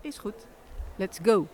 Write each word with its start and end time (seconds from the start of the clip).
Is 0.00 0.18
goed. 0.18 0.46
Let's 0.96 1.18
go. 1.22 1.46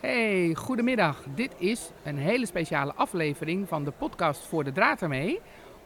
Hey, 0.00 0.54
goedemiddag. 0.54 1.24
Dit 1.34 1.54
is 1.58 1.90
een 2.02 2.18
hele 2.18 2.46
speciale 2.46 2.94
aflevering 2.94 3.68
van 3.68 3.84
de 3.84 3.90
podcast 3.90 4.46
voor 4.46 4.64
de 4.64 4.72
draad 4.72 5.02
ermee 5.02 5.40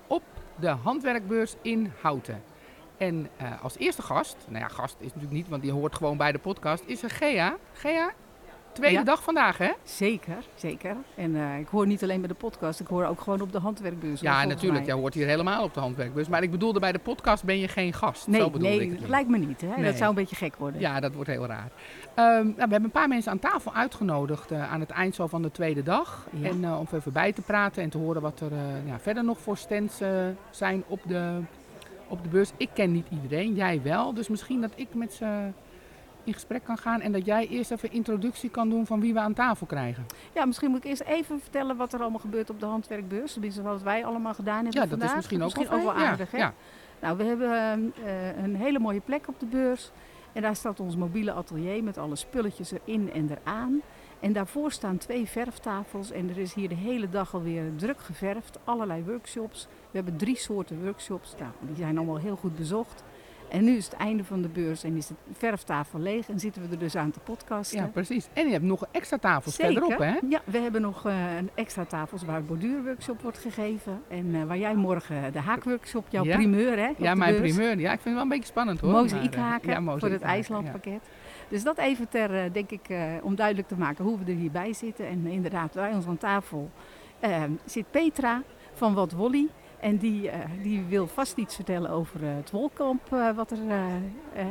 op 0.07 0.23
de 0.61 0.69
handwerkbeurs 0.69 1.55
in 1.63 1.93
Houten. 2.01 2.43
En 2.97 3.29
eh, 3.37 3.63
als 3.63 3.79
eerste 3.79 4.03
gast, 4.03 4.37
nou 4.49 4.63
ja, 4.63 4.69
gast 4.69 4.97
is 4.99 5.07
natuurlijk 5.07 5.33
niet, 5.33 5.49
want 5.49 5.63
die 5.63 5.73
hoort 5.73 5.95
gewoon 5.95 6.17
bij 6.17 6.33
de 6.33 6.39
podcast, 6.39 6.85
is 6.87 7.03
er 7.03 7.11
Gea. 7.11 7.57
Gea, 7.73 8.13
tweede 8.81 8.99
Ja. 8.99 9.05
dag 9.05 9.23
vandaag 9.23 9.59
hè? 9.59 9.71
Zeker, 9.85 10.37
zeker. 10.55 10.97
En 11.17 11.37
eh, 11.37 11.59
ik 11.59 11.69
hoor 11.69 11.87
niet 11.87 12.03
alleen 12.03 12.19
bij 12.21 12.29
de 12.29 12.35
podcast, 12.35 12.81
ik 12.81 12.87
hoor 12.87 13.05
ook 13.05 13.21
gewoon 13.21 13.41
op 13.41 13.53
de 13.53 13.59
handwerkbeurs. 13.59 14.21
Ja, 14.21 14.45
natuurlijk. 14.45 14.87
Jij 14.87 14.95
hoort 14.95 15.15
hier 15.15 15.27
helemaal 15.27 15.65
op 15.65 15.75
de 15.75 15.81
handwerkbeurs. 15.81 16.29
Maar 16.29 16.43
ik 16.43 16.51
bedoelde 16.51 16.81
bij 16.81 16.93
de 16.93 16.99
podcast 16.99 17.45
ben 17.45 17.59
je 17.59 17.69
geen 17.69 17.93
gast. 17.93 18.27
Nee, 18.27 18.41
Zo 18.41 18.51
bedoelde 18.51 18.75
ik 18.83 18.89
nee 18.91 18.99
het 18.99 19.09
lijkt 19.09 19.29
me 19.29 19.39
niet. 19.39 19.61
Hè? 19.61 19.67
Nee. 19.77 19.85
Dat 19.85 19.97
zou 19.97 20.09
een 20.09 20.15
beetje 20.15 20.37
gek 20.37 20.57
worden. 20.57 20.81
Ja, 20.81 21.01
dat 21.01 21.15
wordt 21.15 21.31
heel 21.31 21.47
raar. 21.47 21.71
Ehm, 22.15 22.27
nou, 22.27 22.55
we 22.55 22.61
hebben 22.61 22.85
een 22.85 22.91
paar 22.91 23.09
mensen 23.09 23.33
aan 23.33 23.39
tafel 23.39 23.75
uitgenodigd 23.75 24.51
eh, 24.51 24.73
aan 24.73 24.81
het 24.81 24.91
eind 24.91 25.15
zo 25.15 25.27
van 25.27 25.43
de 25.43 25.51
tweede 25.51 25.83
dag. 25.83 26.27
Ja. 26.33 26.49
En 26.49 26.65
eh, 26.65 26.79
om 26.79 26.87
even 26.95 27.13
bij 27.13 27.33
te 27.33 27.43
praten 27.43 27.83
en 27.83 27.91
te 27.91 27.99
horen 27.99 28.23
wat 28.23 28.41
er 28.41 28.53
ja, 28.87 28.99
verder 29.01 29.25
nog 29.25 29.39
voor 29.39 29.57
stands 29.57 30.01
zijn 30.51 30.85
op 30.87 31.01
de, 31.07 31.41
op 32.09 32.23
de 32.23 32.29
beurs. 32.29 32.51
Ik 32.57 32.69
ken 32.75 32.93
niet 32.93 33.07
iedereen, 33.23 33.55
jij 33.55 33.81
wel. 33.83 34.15
Dus 34.15 34.29
misschien 34.29 34.61
dat 34.61 34.73
ik 34.75 34.95
met 34.95 35.13
ze 35.13 35.49
in 36.25 36.33
gesprek 36.33 36.65
kan 36.65 36.79
gaan 36.79 37.01
en 37.01 37.13
dat 37.13 37.25
jij 37.25 37.47
eerst 37.49 37.71
even 37.71 37.93
introductie 37.93 38.51
kan 38.51 38.69
doen 38.69 38.87
van 38.87 39.01
wie 39.01 39.13
we 39.13 39.21
aan 39.21 39.35
tafel 39.35 39.67
krijgen. 39.67 40.07
Ja, 40.35 40.45
misschien 40.45 40.71
moet 40.71 40.85
ik 40.85 40.91
eerst 40.91 41.03
even 41.03 41.41
vertellen 41.41 41.77
wat 41.77 41.93
er 41.93 42.01
allemaal 42.01 42.19
gebeurt 42.19 42.51
op 42.51 42.61
de 42.61 42.67
handwerkbeurs. 42.67 43.33
Tenminste, 43.33 43.63
wat 43.63 43.83
wij 43.83 44.05
allemaal 44.05 44.35
gedaan 44.35 44.65
hebben 44.65 44.73
Ja, 44.73 44.81
dat 44.81 44.89
vandaag. 44.89 45.09
is 45.09 45.15
misschien 45.17 45.43
ook 45.43 45.57
misschien 45.57 45.69
wel 45.69 45.93
fijn. 45.93 46.05
Ja, 46.05 46.11
aardig, 46.11 46.31
hè? 46.31 46.39
ja. 46.39 46.55
Nou, 47.01 47.17
we 47.17 47.25
hebben 47.25 47.51
eh, 48.05 48.43
een 48.43 48.57
hele 48.57 48.79
mooie 48.79 49.01
plek 49.01 49.29
op 49.29 49.41
de 49.41 49.47
beurs. 49.47 49.91
En 50.33 50.43
daar 50.43 50.57
staat 50.57 50.81
ons 50.81 50.97
mobiele 50.97 51.33
atelier 51.33 51.85
met 51.85 51.99
alle 51.99 52.17
spulletjes 52.17 52.73
erin 52.73 53.13
en 53.13 53.31
eraan. 53.31 53.81
En 54.21 54.33
daarvoor 54.33 54.73
staan 54.73 54.99
twee 54.99 55.27
verftafels. 55.29 56.11
En 56.11 56.29
er 56.31 56.39
is 56.39 56.55
hier 56.55 56.69
de 56.69 56.75
hele 56.75 57.09
dag 57.09 57.35
alweer 57.35 57.65
druk 57.77 58.01
geverfd. 58.01 58.59
Allerlei 58.65 59.05
workshops. 59.05 59.67
We 59.91 59.97
hebben 59.97 60.17
drie 60.17 60.37
soorten 60.37 60.83
workshops. 60.85 61.35
Nou, 61.39 61.51
die 61.61 61.77
zijn 61.77 61.97
allemaal 61.97 62.19
heel 62.19 62.37
goed 62.37 62.57
bezocht. 62.57 63.03
En 63.51 63.65
nu 63.65 63.77
is 63.77 63.85
het 63.85 63.95
einde 63.95 64.25
van 64.25 64.43
de 64.43 64.49
beurs 64.49 64.85
en 64.85 64.97
is 64.97 65.07
de 65.07 65.15
verftafel 65.33 65.99
leeg. 65.99 66.29
En 66.29 66.39
zitten 66.41 66.63
we 66.63 66.69
er 66.71 66.79
dus 66.79 66.97
aan 66.97 67.11
te 67.11 67.19
podcasten. 67.21 67.79
ja, 67.79 67.87
precies. 67.87 68.29
En 68.33 68.47
je 68.47 68.53
hebt 68.53 68.65
nog 68.65 68.85
extra 68.91 69.19
tafels 69.19 69.55
Zeker. 69.55 69.73
verderop, 69.73 69.99
hè? 69.99 70.15
Ja, 70.29 70.41
we 70.45 70.59
hebben 70.59 70.81
nog 70.81 71.07
eh, 71.07 71.15
extra 71.55 71.85
tafels 71.85 72.25
waar 72.25 72.45
borduurworkshop 72.45 73.23
wordt 73.23 73.39
gegeven. 73.39 74.03
En 74.09 74.35
eh, 74.35 74.45
waar 74.45 74.59
jij 74.59 74.75
morgen 74.75 75.33
de 75.33 75.41
haakworkshop, 75.41 76.05
jouw 76.11 76.25
Ja. 76.25 76.37
primeur 76.37 76.79
hè, 76.79 76.91
Ja, 76.99 77.15
mijn 77.15 77.37
beurs. 77.41 77.55
primeur. 77.55 77.79
Ja, 77.79 77.93
ik 77.93 78.01
vind 78.01 78.05
het 78.05 78.13
wel 78.15 78.23
een 78.23 78.29
beetje 78.29 78.45
spannend 78.47 78.81
hoor. 78.81 78.91
Mozaïekhaken 78.91 79.69
Maar, 79.69 79.77
eh, 79.79 79.93
ja, 79.95 79.99
voor 79.99 80.11
het 80.11 80.21
ja. 80.21 80.27
IJslandpakket. 80.27 81.01
Dus 81.49 81.63
dat 81.63 81.79
even 81.79 82.09
ter, 82.09 82.35
eh, 82.45 82.53
denk 82.53 82.71
ik, 82.71 82.89
eh, 82.89 82.99
om 83.23 83.35
duidelijk 83.35 83.69
te 83.69 83.77
maken 83.79 84.05
hoe 84.05 84.19
we 84.25 84.31
er 84.33 84.39
hierbij 84.39 84.73
zitten. 84.73 85.07
En 85.07 85.27
inderdaad, 85.27 85.73
bij 85.73 85.93
ons 85.93 86.07
aan 86.07 86.19
tafel 86.19 86.71
eh, 87.21 87.43
zit 87.65 87.91
Petra 87.91 88.43
van 88.75 88.95
Wat 88.95 89.13
Wolly. 89.13 89.49
En 89.81 89.97
die, 89.97 90.31
eh, 90.31 90.39
die 90.63 90.85
wil 90.89 91.07
vast 91.07 91.37
iets 91.37 91.55
vertellen 91.55 91.91
over 91.91 92.23
eh, 92.23 92.35
het 92.37 92.51
wolkamp 92.51 93.13
eh, 93.13 93.31
wat 93.31 93.51
er 93.51 93.59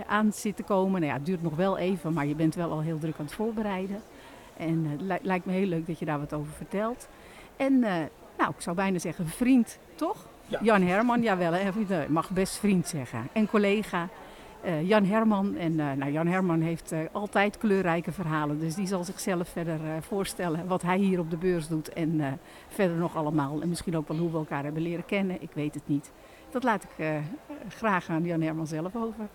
aan 0.08 0.34
zit 0.34 0.56
te 0.56 0.64
komen. 0.64 1.02
Nou 1.02 1.06
ja, 1.12 1.18
het 1.18 1.26
duurt 1.26 1.42
nog 1.42 1.56
wel 1.56 1.78
even, 1.78 2.14
maar 2.14 2.26
je 2.26 2.36
bent 2.36 2.56
wel 2.56 2.72
al 2.72 2.82
heel 2.82 2.98
druk 3.00 3.16
aan 3.20 3.26
het 3.26 3.34
voorbereiden. 3.34 4.02
En 4.58 4.86
het 4.86 5.02
li- 5.02 5.20
lijkt 5.28 5.46
me 5.46 5.52
heel 5.52 5.66
leuk 5.66 5.88
dat 5.88 6.00
je 6.00 6.06
daar 6.06 6.20
wat 6.20 6.34
over 6.34 6.52
vertelt. 6.54 7.08
En 7.56 7.80
nou, 8.38 8.50
ik 8.56 8.62
zou 8.62 8.76
bijna 8.76 9.00
zeggen 9.00 9.28
vriend, 9.28 9.80
toch? 9.96 10.26
Jan 10.62 10.82
Herman, 10.82 11.22
jawel, 11.22 11.52
hè? 11.54 11.60
je 11.60 12.06
mag 12.10 12.30
best 12.30 12.58
vriend 12.58 12.88
zeggen. 12.88 13.28
En 13.34 13.50
collega 13.50 14.08
eh, 14.62 14.88
Jan 14.88 15.06
Herman. 15.06 15.56
En 15.56 15.80
eh, 15.80 15.92
nou, 15.92 16.12
Jan 16.12 16.28
Herman 16.28 16.62
heeft 16.62 16.92
eh, 16.92 17.00
altijd 17.12 17.58
kleurrijke 17.58 18.11
verhalen. 18.11 18.60
Dus 18.60 18.76
die 18.76 18.88
zal 18.88 19.04
zichzelf 19.04 19.50
verder 19.50 19.80
voorstellen 20.02 20.67
wat 20.67 20.82
hij 20.82 20.98
hier 20.98 21.20
op 21.20 21.30
de 21.30 21.38
beurs 21.38 21.67
doet. 21.67 21.94
En 21.94 22.39
verder 22.67 22.98
nog 22.98 23.16
allemaal. 23.16 23.61
En 23.61 23.70
misschien 23.70 23.98
ook 23.98 24.08
wel 24.08 24.17
hoe 24.17 24.32
we 24.32 24.38
elkaar 24.38 24.64
hebben 24.64 24.82
leren 24.82 25.06
kennen. 25.06 25.42
Ik 25.42 25.52
weet 25.54 25.73
het 25.73 25.88
niet. 25.88 26.11
Dat 26.52 26.64
laat 26.64 26.83
ik 26.83 27.22
graag 27.67 28.10
aan 28.10 28.23
Jan 28.23 28.42
Herman 28.42 28.67
zelf 28.67 28.95
over. 28.95 29.28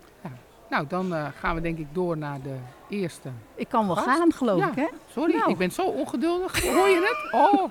Nou, 0.75 0.87
dan 0.87 1.15
eh, 1.15 1.27
gaan 1.39 1.55
we 1.55 1.61
denk 1.61 1.79
ik 1.79 1.87
door 1.93 2.17
naar 2.19 2.41
de 2.43 2.55
eerste. 2.89 3.29
Ik 3.55 3.69
kan 3.69 3.87
wel 3.87 3.97
Gast? 3.97 4.07
gaan, 4.19 4.33
geloof 4.33 4.59
Ja. 4.59 4.69
ik, 4.69 4.75
hè? 4.75 4.87
Sorry, 5.11 5.37
Nou. 5.37 5.51
ik 5.51 5.57
ben 5.57 5.71
zo 5.71 5.83
ongeduldig. 5.83 6.63
Hoor 6.77 6.89
je 6.89 7.01
het? 7.31 7.33
Oh, 7.43 7.71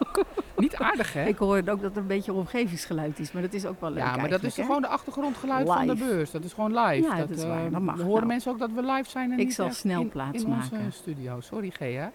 niet 0.57 0.75
aardig 0.75 1.13
hè? 1.13 1.25
Ik 1.25 1.37
hoorde 1.37 1.71
ook 1.71 1.81
dat 1.81 1.91
er 1.91 1.97
een 1.97 2.07
beetje 2.07 2.33
omgevingsgeluid 2.33 3.19
is. 3.19 3.31
Maar 3.31 3.41
dat 3.41 3.53
is 3.53 3.65
ook 3.65 3.81
wel 3.81 3.89
leuk 3.89 4.03
ja, 4.03 4.15
maar 4.15 4.29
dat 4.29 4.43
is 4.43 4.57
hè? 4.57 4.63
gewoon 4.63 4.81
de 4.81 4.87
achtergrondgeluid 4.87 5.67
van 5.67 5.87
de 5.87 5.95
beurs. 5.95 6.31
Dat 6.31 6.43
is 6.43 6.53
gewoon 6.53 6.79
live. 6.79 7.07
Ja, 7.07 7.15
dat 7.17 7.29
is 7.29 7.43
waar. 7.43 7.65
eh, 7.65 7.71
Dat 7.71 7.81
mag. 7.81 7.95
we 7.95 8.01
horen 8.03 8.15
Nou. 8.15 8.25
mensen 8.27 8.51
ook 8.51 8.59
dat 8.59 8.69
we 8.75 8.81
live 8.81 9.09
zijn 9.09 9.31
en 9.31 9.39
Ik 9.39 9.51
zal 9.51 9.71
snel 9.71 10.01
in, 10.01 10.09
plaats 10.09 10.43
in 10.43 10.49
maken. 10.49 10.77
onze 10.77 10.91
studio. 10.97 11.39
Sorry 11.41 11.69
Gea. 11.69 12.11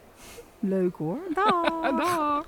Leuk 0.58 0.94
hoor. 0.96 1.18
Dag. 1.34 1.90
Dag. 1.96 2.46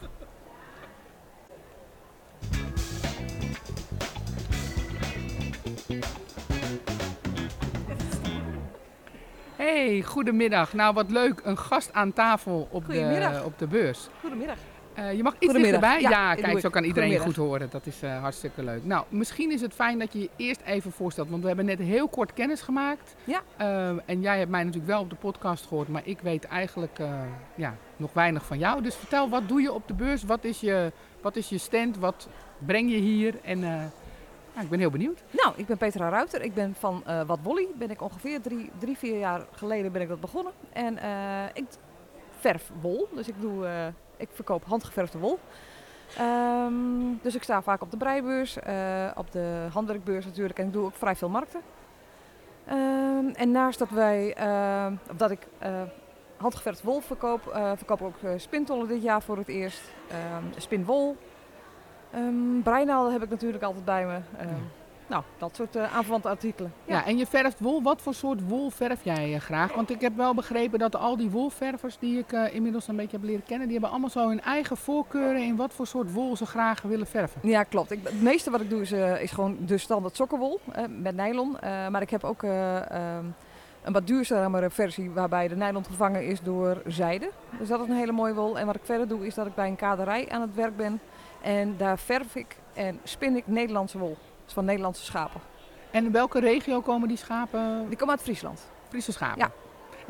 Hey, 9.70 10.03
goedemiddag. 10.03 10.72
Nou, 10.72 10.94
wat 10.94 11.10
leuk. 11.10 11.41
Een 11.44 11.58
gast 11.58 11.92
aan 11.92 12.12
tafel 12.12 12.69
op, 12.70 12.86
de, 12.86 13.42
op 13.44 13.58
de 13.58 13.66
beurs. 13.66 14.08
Goedemiddag. 14.20 14.56
Eh, 14.94 15.12
je 15.12 15.22
mag 15.22 15.34
iets 15.38 15.53
dichterbij. 15.53 16.00
Ja, 16.00 16.34
kijk, 16.34 16.60
zo 16.60 16.70
kan 16.70 16.84
iedereen 16.84 17.19
goed 17.19 17.36
horen. 17.36 17.69
Dat 17.70 17.86
is 17.86 18.03
eh, 18.03 18.20
hartstikke 18.20 18.62
leuk. 18.62 18.84
Nou, 18.84 19.04
misschien 19.08 19.53
is 19.53 19.60
het 19.60 19.75
fijn 19.75 19.98
dat 19.98 20.12
je 20.12 20.20
je 20.20 20.31
eerst 20.36 20.60
even 20.60 20.92
voorstelt. 20.92 21.28
Want 21.28 21.41
we 21.41 21.47
hebben 21.47 21.64
net 21.64 21.78
heel 21.78 22.08
kort 22.08 22.32
kennis 22.32 22.60
gemaakt. 22.60 23.16
Ja. 23.25 23.42
Eh, 23.56 23.88
en 23.88 24.20
jij 24.20 24.38
hebt 24.38 24.50
mij 24.50 24.62
natuurlijk 24.62 24.91
wel 24.92 25.00
op 25.00 25.10
de 25.10 25.16
podcast 25.16 25.66
gehoord. 25.66 25.88
Maar 25.88 26.02
ik 26.04 26.20
weet 26.20 26.44
eigenlijk 26.44 26.98
ja, 27.54 27.75
nog 27.97 28.12
weinig 28.12 28.44
van 28.44 28.58
jou. 28.58 28.82
Dus 28.82 28.94
vertel, 28.94 29.28
wat 29.28 29.48
doe 29.48 29.60
je 29.60 29.72
op 29.72 29.88
de 29.88 29.94
beurs? 29.94 30.22
Wat 30.22 30.44
is 30.44 30.60
je, 30.60 30.92
wat 31.22 31.37
is 31.37 31.48
je 31.48 31.58
stand? 31.58 31.98
Wat 31.98 32.28
breng 32.58 32.91
je 32.91 32.98
hier? 32.98 33.34
En 33.42 33.92
ik 34.60 34.69
ben 34.69 34.78
heel 34.78 34.91
benieuwd. 34.91 35.22
Nou, 35.31 35.53
ik 35.56 35.66
ben 35.66 35.76
Petra 35.76 36.09
Ruiter. 36.09 36.43
Ik 36.43 36.54
ben 36.54 36.75
van 36.78 37.03
eh 37.06 37.22
Wat 37.26 37.38
Wolly. 37.43 37.69
Ben 37.75 37.91
ik 37.91 38.03
ongeveer 38.03 38.41
drie, 38.41 38.71
drie, 38.78 38.97
vier 38.97 39.19
jaar 39.19 39.47
geleden 39.53 39.93
ben 39.93 40.03
ik 40.03 40.09
dat 40.09 40.21
begonnen. 40.21 40.53
En 40.72 40.98
eh, 40.98 41.44
ik 41.53 41.65
verf 42.38 42.70
wol. 42.81 43.09
Dus 43.15 43.28
ik, 43.28 43.34
doe, 43.41 43.66
eh, 43.66 43.87
ik 44.16 44.28
verkoop 44.32 44.65
handgeverfde 44.65 45.19
wol. 45.19 45.38
Ehm, 46.19 46.75
dus 47.22 47.34
ik 47.34 47.43
sta 47.43 47.62
vaak 47.62 47.82
op 47.82 47.91
de 47.91 47.97
breibeurs, 47.97 48.56
op 49.15 49.32
de 49.32 49.66
handwerkbeurs 49.72 50.25
natuurlijk. 50.25 50.59
En 50.59 50.66
ik 50.66 50.72
doe 50.72 50.84
ook 50.84 50.94
vrij 50.94 51.16
veel 51.16 51.28
markten. 51.28 51.60
Ehm, 52.66 53.28
en 53.32 53.50
naast 53.50 53.78
dat 53.78 53.91
wij, 53.91 54.37
dat 55.16 55.31
ik 55.31 55.47
handgeverfd 56.37 56.82
wol 56.82 57.00
verkoop, 57.00 57.43
verkoop 57.76 58.00
ik 58.00 58.06
ook 58.06 58.38
spintollen 58.41 58.88
dit 58.88 59.03
jaar 59.03 59.22
voor 59.22 59.37
het 59.37 59.49
eerst. 59.49 59.82
Ehm 60.09 60.60
spinwol. 60.60 61.16
Breinaalden 62.62 63.12
heb 63.12 63.22
ik 63.22 63.31
natuurlijk 63.31 63.62
altijd 63.62 63.84
bij 63.84 64.06
me. 64.06 64.19
Ehm, 64.38 64.48
Nou, 65.06 65.22
dat 65.38 65.56
soort 65.56 65.76
eh, 65.76 65.97
aanverwante 65.97 66.28
artikelen. 66.28 66.72
Ja. 66.84 67.06
en 67.06 67.16
je 67.16 67.26
verft 67.26 67.60
wol. 67.60 67.82
Wat 67.82 68.03
voor 68.03 68.15
soort 68.15 68.48
wol 68.48 68.71
verf 68.71 68.98
jij 69.03 69.34
eh, 69.34 69.41
graag? 69.41 69.75
Want 69.75 69.91
ik 69.91 70.00
heb 70.00 70.16
wel 70.16 70.34
begrepen 70.34 70.78
dat 70.78 70.97
al 70.97 71.16
die 71.16 71.31
wolververs 71.31 71.99
die 71.99 72.19
ik 72.19 72.32
eh, 72.32 72.54
inmiddels 72.54 72.88
een 72.88 72.97
beetje 72.97 73.16
heb 73.16 73.26
leren 73.26 73.44
kennen, 73.44 73.65
die 73.65 73.72
hebben 73.72 73.91
allemaal 73.91 74.10
zo 74.10 74.28
hun 74.28 74.41
eigen 74.43 74.76
voorkeuren 74.76 75.43
in 75.43 75.56
wat 75.56 75.72
voor 75.72 75.87
soort 75.87 76.12
wol 76.12 76.37
ze 76.37 76.47
graag 76.47 76.82
willen 76.82 77.06
verven. 77.06 77.41
Ja, 77.49 77.62
klopt. 77.62 77.91
Ik, 77.91 78.00
het 78.03 78.22
meeste 78.22 78.50
wat 78.50 78.60
ik 78.60 78.70
doe 78.70 78.81
is, 78.81 78.93
is 78.93 79.31
gewoon 79.31 79.56
de 79.66 79.78
standaard 79.78 80.16
sokkenwol 80.16 80.60
met 80.88 81.16
nylon. 81.16 81.56
Maar 81.91 82.03
ik 82.03 82.10
heb 82.10 82.25
ook 82.25 82.43
eh, 82.43 82.91
ehm, 82.91 83.25
een 83.82 83.93
wat 83.93 84.06
duurzamere 84.06 84.70
versie 84.70 85.10
waarbij 85.10 85.49
de 85.49 85.56
nylon 85.56 85.84
vervangen 85.84 86.26
is 86.26 86.41
door 86.41 86.82
zijde. 86.87 87.31
Dus 87.59 87.69
dat 87.69 87.81
is 87.81 87.88
een 87.88 87.97
hele 87.97 88.12
mooie 88.12 88.34
wol. 88.34 88.59
En 88.59 88.66
wat 88.66 88.75
ik 88.75 88.84
verder 88.84 89.09
doe 89.09 89.26
is 89.26 89.34
dat 89.34 89.47
ik 89.47 89.54
bij 89.54 89.69
een 89.69 89.76
kaderij 89.76 90.28
aan 90.28 90.41
het 90.41 90.54
werk 90.54 90.76
ben. 90.76 91.00
En 91.42 91.76
daar 91.76 91.98
verf 91.98 92.34
ik 92.34 92.56
en 92.72 93.00
spin 93.04 93.36
ik 93.36 93.46
Nederlandse 93.46 93.98
wol. 93.98 94.16
Dus 94.44 94.52
van 94.52 94.64
Nederlandse 94.64 95.04
schapen. 95.04 95.40
En 95.90 96.04
in 96.04 96.12
welke 96.12 96.40
regio 96.40 96.81
komen 96.81 97.08
die 97.08 97.16
schapen? 97.16 97.88
Die 97.88 97.96
komen 97.96 98.14
uit 98.14 98.22
Friesland. 98.22 98.70
Friese 98.88 99.12
schapen? 99.12 99.38
Ja. 99.38 99.50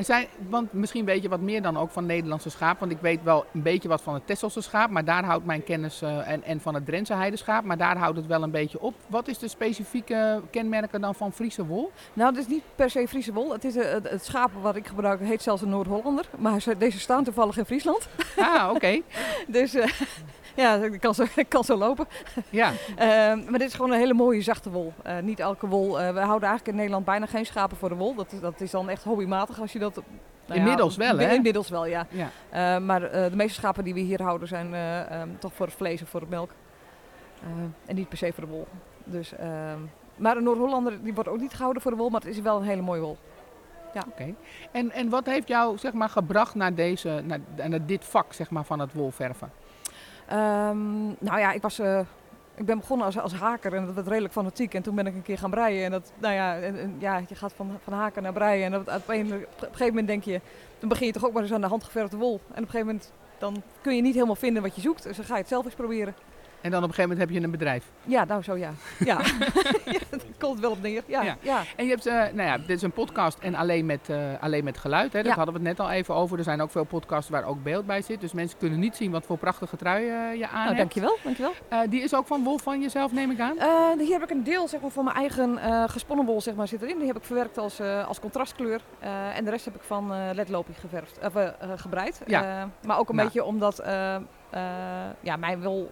En 0.01 0.07
zijn, 0.07 0.27
want 0.49 0.73
misschien 0.73 1.05
weet 1.05 1.23
je 1.23 1.29
wat 1.29 1.41
meer 1.41 1.63
dan 1.63 1.77
ook 1.79 1.91
van 1.91 2.07
Nederlandse 2.07 2.51
schaap. 2.51 2.79
Want 2.79 2.93
ik 2.93 2.99
weet 3.01 3.23
wel 3.23 3.45
een 3.55 3.63
beetje 3.63 3.89
wat 3.89 4.03
van 4.03 4.15
het 4.15 4.27
Tesselse 4.27 4.61
schaap. 4.61 4.91
Maar 4.91 5.05
daar 5.05 5.25
houdt 5.25 5.45
mijn 5.45 5.65
kennis. 5.65 6.03
eh, 6.03 6.29
en, 6.31 6.43
en 6.45 6.61
van 6.61 6.75
het 6.75 6.87
Drentse 6.87 7.15
heideschaap. 7.15 7.65
Maar 7.65 7.77
daar 7.77 7.97
houdt 7.97 8.17
het 8.17 8.27
wel 8.27 8.43
een 8.43 8.51
beetje 8.51 8.81
op. 8.81 8.95
Wat 9.07 9.29
is 9.29 9.39
de 9.39 9.49
specifieke 9.49 10.43
kenmerken 10.51 11.01
dan 11.01 11.15
van 11.15 11.33
Friese 11.33 11.67
wol? 11.67 11.93
Nou, 12.13 12.31
het 12.31 12.39
is 12.41 12.47
niet 12.47 12.63
per 12.75 12.91
se 12.91 13.09
Friese 13.09 13.33
wol. 13.33 13.53
Het, 13.53 13.65
is, 13.65 13.77
eh, 13.77 13.93
het, 14.03 14.25
schaap 14.25 14.51
wat 14.63 14.77
ik 14.77 14.87
gebruik 14.87 15.21
heet 15.21 15.43
zelfs 15.43 15.63
een 15.63 15.69
Noord-Hollander. 15.69 16.25
Maar 16.39 16.61
ze- 16.61 16.77
deze 16.79 16.99
staan 16.99 17.25
toevallig 17.25 17.57
in 17.59 17.65
Friesland. 17.65 18.09
Ah, 18.39 18.71
oké. 18.75 19.01
Dus 19.47 19.75
eh, 19.75 19.89
ja, 20.57 20.75
ik 20.75 21.01
kan 21.01 21.15
zo, 21.15 21.25
kan 21.49 21.65
zo 21.65 21.77
lopen. 21.77 22.07
Ja. 22.51 22.73
Ehm, 22.97 23.39
maar 23.51 23.59
dit 23.59 23.69
is 23.69 23.75
gewoon 23.75 23.91
een 23.93 23.99
hele 23.99 24.15
mooie 24.15 24.43
zachte 24.43 24.71
wol. 24.71 24.93
Niet 25.23 25.41
elke 25.41 25.67
wol. 25.67 25.91
we 25.93 26.03
houden 26.21 26.49
eigenlijk 26.49 26.67
in 26.67 26.75
Nederland 26.75 27.05
bijna 27.05 27.27
geen 27.27 27.47
schapen 27.47 27.77
voor 27.77 27.89
de 27.89 27.95
wol. 27.95 28.15
Dat 28.15 28.33
is, 28.33 28.41
dat 28.41 28.61
is 28.61 28.71
dan 28.71 28.89
echt 28.89 29.03
hobbymatig 29.05 29.61
als 29.61 29.73
je 29.73 29.79
dat... 29.79 29.90
nou 29.95 30.09
ja, 30.47 30.55
Inmiddels 30.55 30.97
wel, 30.97 31.19
hè? 31.19 31.35
Inmiddels 31.35 31.69
wel, 31.69 31.87
ja. 31.87 32.07
ja. 32.11 32.31
Eh, 32.51 32.83
maar 32.83 33.03
eh, 33.03 33.31
de 33.31 33.37
meeste 33.37 33.55
schapen 33.55 33.85
die 33.85 33.95
we 33.95 34.01
hier 34.01 34.23
houden 34.23 34.49
zijn 34.49 34.75
eh, 34.75 35.21
ehm, 35.21 35.29
toch 35.39 35.53
voor 35.53 35.67
het 35.67 35.75
vlees 35.75 36.01
en 36.01 36.07
voor 36.07 36.21
het 36.21 36.31
melk. 36.31 36.51
En 37.87 37.95
niet 37.95 38.09
per 38.09 38.19
se 38.19 38.33
voor 38.33 38.45
de 38.45 38.51
wol. 38.51 38.67
Dus, 39.05 39.37
ehm, 39.37 39.79
maar 40.17 40.37
een 40.37 40.43
Noord-Hollander 40.43 41.03
die 41.03 41.15
wordt 41.15 41.29
ook 41.29 41.41
niet 41.41 41.55
gehouden 41.55 41.83
voor 41.83 41.91
de 41.91 41.97
wol, 41.97 42.09
maar 42.09 42.21
het 42.21 42.31
is 42.31 42.41
wel 42.41 42.57
een 42.57 42.67
hele 42.67 42.83
mooie 42.83 43.01
wol. 43.01 43.19
Oké. 44.09 44.35
En, 44.71 44.91
en 44.91 45.09
wat 45.09 45.27
heeft 45.27 45.49
jou 45.49 45.79
zeg 45.79 45.93
maar, 45.93 46.09
gebracht 46.09 46.55
naar, 46.55 46.75
deze, 46.75 47.23
naar, 47.25 47.69
naar 47.69 47.87
dit 47.87 48.05
vak 48.05 48.33
zeg 48.33 48.51
maar, 48.51 48.65
van 48.65 48.79
het 48.79 48.93
wolverven? 48.93 49.53
Ehm, 50.27 51.07
nou 51.07 51.39
ja, 51.39 51.53
ik 51.53 51.63
was... 51.63 51.81
ik 52.61 52.67
ben 52.67 52.79
begonnen 52.79 53.07
als, 53.07 53.19
als 53.19 53.35
haker 53.35 53.75
en 53.75 53.87
dat 53.87 53.95
werd 53.95 54.07
redelijk 54.07 54.33
fanatiek. 54.33 54.75
En 54.75 54.83
toen 54.83 54.95
ben 54.95 55.07
ik 55.07 55.15
een 55.15 55.23
keer 55.23 55.39
gaan 55.39 55.51
breien. 55.51 55.85
En 55.85 55.91
dat, 55.91 56.13
nou 56.19 56.35
ja, 56.35 56.55
ja 56.99 57.23
je 57.29 57.35
gaat 57.35 57.53
van, 57.53 57.79
van 57.83 57.93
haken 57.93 58.23
naar 58.23 58.33
breien. 58.33 58.65
En 58.65 58.71
dat, 58.71 58.81
op, 58.81 59.09
een, 59.09 59.27
op 59.27 59.33
een 59.33 59.47
gegeven 59.61 59.87
moment 59.87 60.07
denk 60.07 60.25
je, 60.25 60.41
dan 60.79 60.89
begin 60.89 61.07
je 61.07 61.13
toch 61.13 61.27
ook 61.27 61.33
maar 61.33 61.43
eens 61.43 61.53
aan 61.53 61.61
de 61.61 61.67
handgeverfde 61.67 62.17
wol. 62.17 62.33
En 62.33 62.51
op 62.51 62.57
een 62.57 62.65
gegeven 62.65 62.87
moment 62.87 63.13
dan 63.39 63.63
kun 63.81 63.97
je 63.97 64.03
niet 64.03 64.15
helemaal 64.15 64.37
vinden 64.37 64.63
wat 64.63 64.75
je 64.75 64.81
zoekt. 64.81 65.03
Dus 65.03 65.17
dan 65.17 65.25
ga 65.25 65.35
je 65.35 65.41
het 65.41 65.49
zelf 65.49 65.65
eens 65.65 65.75
proberen. 65.75 66.15
En 66.61 66.71
dan 66.71 66.83
op 66.83 66.89
een 66.89 66.95
gegeven 66.95 67.11
moment 67.11 67.19
heb 67.31 67.39
je 67.39 67.45
een 67.45 67.51
bedrijf. 67.51 67.85
Ja, 68.05 68.25
nou 68.25 68.43
zo 68.43 68.57
ja. 68.57 68.71
Ja, 68.99 69.19
ja 69.95 69.99
dat 70.11 70.25
komt 70.39 70.61
wel 70.61 70.71
op 70.71 70.83
neer. 70.83 71.03
Ja, 71.07 71.23
Ja. 71.23 71.37
ja. 71.41 71.63
En 71.77 71.85
je 71.85 71.91
hebt, 71.91 72.07
eh, 72.07 72.15
nou 72.15 72.43
ja, 72.43 72.59
dit 72.59 72.69
is 72.71 72.83
een 72.83 72.93
podcast 72.93 73.39
en 73.39 73.55
alleen 73.55 73.87
met, 73.87 74.09
eh, 74.09 74.17
alleen 74.41 74.65
met 74.65 74.79
geluid. 74.79 75.13
Hè? 75.13 75.19
Daar 75.23 75.31
Ja. 75.31 75.37
hadden 75.37 75.55
we 75.55 75.61
het 75.69 75.69
net 75.79 75.87
al 75.87 75.93
even 75.93 76.15
over. 76.15 76.39
Er 76.39 76.45
zijn 76.45 76.63
ook 76.63 76.71
veel 76.71 76.85
podcasts 76.85 77.31
waar 77.31 77.45
ook 77.45 77.63
beeld 77.63 77.87
bij 77.87 78.03
zit. 78.03 78.21
Dus 78.21 78.33
mensen 78.33 78.59
kunnen 78.59 78.79
niet 78.79 78.97
zien 78.97 79.11
wat 79.11 79.25
voor 79.27 79.39
prachtige 79.39 79.77
trui 79.77 80.03
eh, 80.09 80.11
je 80.39 80.47
aan 80.49 80.53
Nou, 80.55 80.65
hebt. 80.67 80.77
dankjewel, 80.79 81.19
dankjewel. 81.25 81.53
Die 81.89 82.03
is 82.03 82.15
ook 82.15 82.27
van 82.27 82.43
wol 82.45 82.59
van 82.59 82.81
jezelf, 82.81 83.13
neem 83.13 83.31
ik 83.31 83.41
aan? 83.41 83.57
Hier 83.99 84.13
heb 84.13 84.23
ik 84.23 84.31
een 84.31 84.45
deel 84.45 84.69
zeg 84.69 84.81
maar, 84.81 84.91
van 84.91 85.05
mijn 85.05 85.17
eigen 85.17 85.59
gesponnen 85.91 86.27
wol 86.27 86.41
zeg 86.41 86.55
maar, 86.55 86.69
zit 86.69 86.83
erin. 86.83 86.99
Die 86.99 87.07
heb 87.07 87.17
ik 87.17 87.25
verwerkt 87.25 87.59
als, 87.59 87.81
als 87.81 88.21
contrastkleur. 88.21 88.81
En 89.35 89.45
de 89.45 89.51
rest 89.51 89.65
heb 89.65 89.75
ik 89.75 89.83
van 89.83 90.13
ledlopie 90.35 90.75
geverfd, 90.75 91.19
gebreid. 91.77 92.21
Ja. 92.27 92.69
Maar 92.87 92.99
ook 92.99 93.09
een 93.09 93.15
Nou. 93.15 93.27
beetje 93.29 93.45
omdat 93.45 93.83
ja, 95.21 95.37
mijn 95.37 95.63
wol... 95.63 95.91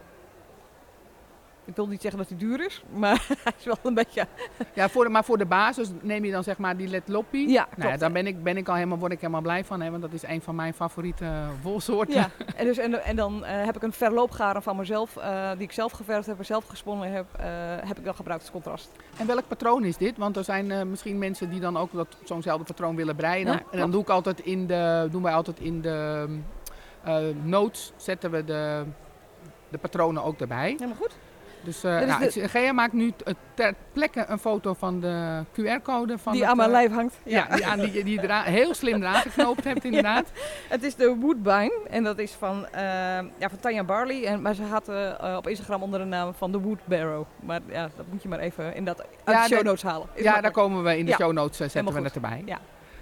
Ik 1.69 1.77
wil 1.77 1.87
niet 1.87 2.01
zeggen 2.01 2.21
dat 2.21 2.29
hij 2.29 2.39
duur 2.39 2.65
is, 2.65 2.83
maar 2.93 3.27
hij 3.45 3.53
is 3.59 3.65
wel 3.65 3.77
een 3.83 3.95
beetje... 3.95 4.27
Ja, 4.75 4.89
voor 4.89 5.05
de, 5.05 5.11
maar 5.11 5.25
voor 5.25 5.39
de 5.39 5.47
basis 5.47 5.91
neem 6.01 6.25
je 6.25 6.33
dan 6.33 6.43
zeg 6.43 6.59
maar 6.59 6.77
die 6.77 6.89
Let 6.89 7.09
Loppie. 7.09 7.49
Ja, 7.49 7.69
Nou 7.77 7.91
ja, 7.91 7.97
daar 7.97 8.13
ben 8.13 8.27
ik, 8.27 8.43
ben 8.43 8.57
ik 8.57 8.69
al 8.69 8.75
helemaal, 8.75 8.99
word 8.99 9.13
ik 9.13 9.21
helemaal 9.21 9.41
blij 9.41 9.65
van. 9.65 9.81
Hè? 9.81 9.91
Want 9.91 10.03
dat 10.03 10.13
is 10.13 10.23
een 10.23 10.43
van 10.43 10.55
mijn 10.55 10.75
favoriete 10.75 11.25
eh, 11.25 11.49
wolsoorten. 11.63 12.15
Ja, 12.15 12.31
en, 12.57 12.65
dus, 12.65 12.79
en, 12.79 13.05
en 13.05 13.17
dan 13.17 13.45
eh, 13.45 13.65
heb 13.65 13.77
ik 13.77 13.83
een 13.83 13.93
verloopgaren 13.93 14.63
van 14.63 14.77
mezelf, 14.77 15.17
eh, 15.17 15.51
die 15.53 15.63
ik 15.63 15.73
zelf 15.73 15.93
geverfd 15.93 16.27
heb 16.27 16.39
en 16.39 16.45
zelf 16.45 16.65
gesponnen 16.67 17.13
heb, 17.13 17.27
eh, 17.37 17.47
heb 17.89 17.99
ik 17.99 18.05
dan 18.05 18.15
gebruikt 18.15 18.43
als 18.43 18.53
contrast. 18.53 18.91
En 19.17 19.27
welk 19.27 19.49
patroon 19.49 19.85
is 19.85 19.97
dit? 19.97 20.17
Want 20.17 20.37
er 20.37 20.45
zijn 20.45 20.71
eh, 20.71 20.83
misschien 20.83 21.19
mensen 21.19 21.51
die 21.51 21.61
dan 21.61 21.77
ook 21.77 21.93
dat, 21.93 22.17
zo'nzelfde 22.25 22.65
patroon 22.65 22.97
willen 22.97 23.17
breien. 23.17 23.47
Ja, 23.47 23.63
en 23.71 23.79
dan 23.79 23.91
doe 23.91 24.03
ik 24.03 24.09
altijd 24.09 24.41
in 24.41 24.67
de, 24.67 25.09
doen 25.11 25.23
wij 25.23 25.33
altijd 25.33 25.61
in 25.61 25.81
de 25.81 26.27
eh, 27.05 27.19
notes 27.43 27.93
zetten 27.97 28.31
we 28.31 28.45
de, 28.45 28.85
de 29.69 29.79
patronen 29.79 30.25
ook 30.25 30.41
erbij. 30.41 30.71
Helemaal 30.71 30.97
goed. 30.97 31.17
Dus 31.63 31.85
eh 31.85 32.01
nou, 32.01 32.31
de- 32.33 32.49
Gea 32.49 32.73
maakt 32.73 32.93
nu 32.93 33.11
t- 33.17 33.35
ter 33.55 33.75
plekke 33.93 34.25
een 34.29 34.39
foto 34.39 34.75
van 34.75 35.01
de 35.01 35.43
QR-code. 35.53 36.19
Van 36.19 36.33
die 36.33 36.41
het, 36.43 36.51
aan 36.51 36.57
mijn 36.57 36.69
eh, 36.69 36.75
lijf 36.75 36.93
hangt. 36.93 37.15
Ja, 37.23 37.47
die, 37.55 37.67
aan, 37.67 37.79
die, 37.81 37.91
die 38.05 38.15
je 38.15 38.23
eraan- 38.23 38.45
heel 38.45 38.75
slim 38.75 39.03
eraan 39.03 39.15
geknoopt 39.23 39.65
hebt 39.65 39.85
inderdaad. 39.91 40.31
Het 40.69 40.83
is 40.83 40.95
de 40.95 41.17
Woodbine 41.21 41.81
en 41.91 42.05
dat 42.05 42.19
is 42.19 42.33
van, 42.33 42.67
eh, 42.73 42.83
ja, 43.39 43.49
van 43.49 43.59
Tanja 43.61 43.85
Barley. 43.85 44.25
En, 44.25 44.43
maar 44.43 44.55
ze 44.55 44.63
had 44.63 44.89
eh, 44.89 45.35
op 45.37 45.49
Instagram 45.49 45.83
onder 45.83 46.01
de 46.01 46.07
naam 46.07 46.35
van 46.35 46.53
de 46.53 46.59
Wood 46.61 46.79
Barrow. 46.85 47.25
Maar 47.41 47.61
ja, 47.69 47.89
dat 47.97 48.07
moet 48.11 48.23
je 48.23 48.29
maar 48.29 48.39
even 48.39 48.75
in 48.75 48.85
dat, 48.85 49.01
uit 49.25 49.37
Ja, 49.37 49.47
de 49.49 49.55
show 49.55 49.65
notes 49.65 49.83
halen. 49.83 50.07
Is 50.15 50.23
Ja, 50.25 50.41
daar 50.41 50.51
komen 50.51 50.83
we 50.83 50.99
in 50.99 51.07
de 51.07 51.13
show 51.13 51.33
notes, 51.33 51.61
eh, 51.61 51.69
zetten 51.69 51.95
we 51.95 52.01
het 52.03 52.15
erbij. 52.15 52.43
Ja. 52.47 52.59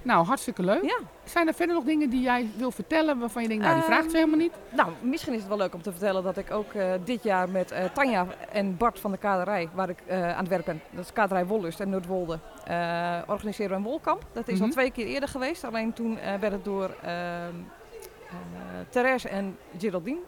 Nou, 0.06 0.26
hartstikke 0.26 0.62
leuk. 0.62 0.82
Ja. 0.84 0.98
Zijn 1.24 1.46
er 1.48 1.54
verder 1.54 1.74
nog 1.74 1.84
dingen 1.84 2.10
die 2.10 2.20
jij 2.20 2.50
wil 2.56 2.70
vertellen 2.70 3.18
waarvan 3.18 3.42
je 3.42 3.48
denkt, 3.48 3.62
nou 3.64 3.74
die 3.74 3.84
Ehm, 3.84 3.92
vraagt 3.92 4.10
ze 4.10 4.16
helemaal 4.16 4.38
niet? 4.38 4.52
Nou, 4.70 4.92
misschien 5.00 5.32
is 5.32 5.38
het 5.38 5.48
wel 5.48 5.56
leuk 5.56 5.74
om 5.74 5.82
te 5.82 5.90
vertellen 5.90 6.22
dat 6.22 6.36
ik 6.36 6.50
ook 6.50 6.72
eh, 6.72 6.92
dit 7.04 7.22
jaar 7.22 7.48
met 7.48 7.70
eh, 7.70 7.84
Tanja 7.84 8.26
en 8.52 8.76
Bart 8.76 9.00
van 9.00 9.10
de 9.10 9.16
Kaderij, 9.18 9.68
waar 9.74 9.88
ik 9.88 9.98
eh, 10.06 10.30
aan 10.30 10.38
het 10.38 10.48
werk 10.48 10.64
ben, 10.64 10.80
dat 10.90 11.04
is 11.04 11.12
Kaderij 11.12 11.46
Wollust 11.46 11.80
en 11.80 11.90
Noordwolde, 11.90 12.38
organiseren 13.26 13.70
we 13.70 13.76
een 13.76 13.82
wolkamp. 13.82 14.22
Dat 14.32 14.48
is 14.48 14.60
al 14.60 14.66
Mhm. 14.66 14.74
twee 14.74 14.90
keer 14.90 15.06
eerder 15.06 15.28
geweest, 15.28 15.64
alleen 15.64 15.92
toen 15.92 16.18
werd 16.40 16.52
het 16.52 16.64
door 16.64 16.90
ehm 17.02 17.54
eh, 18.28 18.32
Therese 18.90 19.28
en 19.28 19.58
Geraldine 19.78 20.18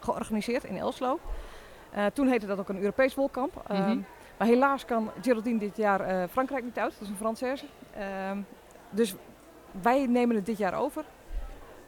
georganiseerd 0.00 0.64
in 0.64 0.76
Elslo. 0.76 1.18
Toen 2.12 2.28
heette 2.28 2.46
dat 2.46 2.58
ook 2.58 2.68
een 2.68 2.78
Europees 2.78 3.14
wolkamp. 3.14 3.62
Ehm, 3.68 3.80
Mhm. 3.82 3.98
Maar 4.38 4.48
helaas 4.48 4.84
kan 4.84 5.10
Geraldine 5.22 5.58
dit 5.58 5.76
jaar 5.76 6.00
eh, 6.00 6.22
Frankrijk 6.30 6.64
niet 6.64 6.78
uit, 6.78 6.92
dat 6.98 7.08
is 7.08 7.08
een 7.08 7.16
Française. 7.36 7.64
Ehm, 7.98 8.38
dus 8.90 9.14
wij 9.82 10.06
nemen 10.06 10.36
het 10.36 10.46
dit 10.46 10.58
jaar 10.58 10.74
over. 10.74 11.04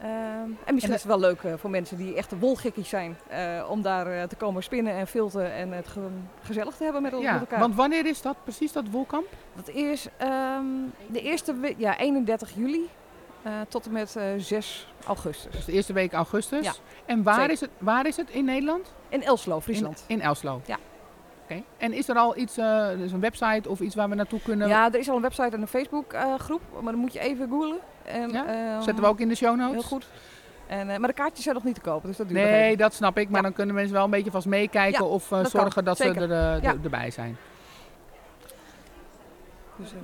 Ehm, 0.00 0.08
en 0.10 0.48
misschien 0.48 0.74
En 0.90 0.96
is 0.96 1.02
het 1.02 1.04
wel 1.04 1.18
leuk 1.20 1.42
eh, 1.42 1.52
voor 1.56 1.70
mensen 1.70 1.96
die 1.96 2.14
echt 2.14 2.38
wolgekkies 2.38 2.88
zijn, 2.88 3.16
eh, 3.28 3.66
om 3.70 3.82
daar 3.82 4.28
te 4.28 4.36
komen 4.36 4.62
spinnen 4.62 4.92
en 4.92 5.06
filten 5.06 5.52
en 5.52 5.72
het 5.72 5.88
ge- 5.88 6.08
gezellig 6.42 6.76
te 6.76 6.84
hebben 6.84 7.02
met, 7.02 7.14
Ja, 7.20 7.38
elkaar. 7.38 7.58
want 7.58 7.74
wanneer 7.74 8.06
is 8.06 8.22
dat 8.22 8.36
precies, 8.44 8.72
dat 8.72 8.84
wolkamp? 8.90 9.26
Dat 9.54 9.68
is 9.68 10.06
ehm, 10.16 10.64
de 11.06 11.22
eerste 11.22 11.54
ja, 11.76 11.98
31 11.98 12.50
juli 12.54 12.88
tot 13.68 13.86
en 13.86 13.92
met 13.92 14.16
eh, 14.16 14.24
6 14.36 14.92
augustus. 15.06 15.52
Dus 15.52 15.64
de 15.64 15.72
eerste 15.72 15.92
week 15.92 16.12
augustus. 16.12 16.64
Ja, 16.64 16.72
En 17.06 17.22
waar 17.22 17.34
zeker. 17.34 17.50
is, 17.50 17.60
het, 17.60 17.70
waar 17.78 18.06
is 18.06 18.16
het 18.16 18.30
in 18.30 18.44
Nederland? 18.44 18.94
In 19.08 19.22
Elslo, 19.22 19.60
Friesland. 19.60 20.04
In, 20.06 20.16
in 20.18 20.22
Elslo? 20.22 20.60
Ja. 20.66 20.76
Oké. 21.50 21.62
En 21.76 21.92
is 21.92 22.08
er 22.08 22.16
al 22.16 22.36
iets, 22.36 22.54
dus 22.98 23.12
een 23.12 23.20
website 23.20 23.68
of 23.68 23.80
iets 23.80 23.94
waar 23.94 24.08
we 24.08 24.14
naartoe 24.14 24.40
kunnen? 24.42 24.68
Ja, 24.68 24.86
er 24.92 24.98
is 24.98 25.08
al 25.08 25.16
een 25.16 25.22
website 25.22 25.48
en 25.56 25.60
een 25.60 25.66
Facebook 25.68 26.12
eh, 26.12 26.34
groep, 26.38 26.60
maar 26.82 26.92
dan 26.92 27.00
moet 27.00 27.12
je 27.12 27.18
even 27.18 27.48
googlen. 27.48 27.78
En, 28.04 28.30
Ja? 28.30 28.46
ehm, 28.46 28.82
Zetten 28.82 29.04
we 29.04 29.10
ook 29.10 29.20
in 29.20 29.28
de 29.28 29.34
show 29.34 29.56
notes? 29.56 29.72
Heel 29.72 29.82
goed. 29.82 30.08
En, 30.66 30.90
eh, 30.90 30.98
maar 30.98 31.08
de 31.08 31.14
kaartjes 31.14 31.42
zijn 31.42 31.54
nog 31.54 31.64
niet 31.64 31.74
te 31.74 31.80
kopen, 31.80 32.08
dus 32.08 32.16
dat 32.16 32.28
duurt 32.28 32.40
Nee, 32.40 32.76
dat 32.76 32.94
snap 32.94 33.18
ik. 33.18 33.26
Maar 33.28 33.36
Ja. 33.36 33.42
dan 33.42 33.52
kunnen 33.52 33.74
mensen 33.74 33.94
wel 33.94 34.04
een 34.04 34.10
beetje 34.10 34.30
vast 34.30 34.46
meekijken 34.46 35.04
Ja, 35.04 35.10
of 35.10 35.28
dat 35.28 35.40
kan. 35.50 35.50
zorgen 35.60 35.84
dat 35.84 35.96
Zeker. 35.96 36.28
ze 36.28 36.34
er, 36.34 36.78
erbij 36.82 37.10
zijn. 37.10 37.36
Dus, 39.76 39.92
eh, 39.92 39.98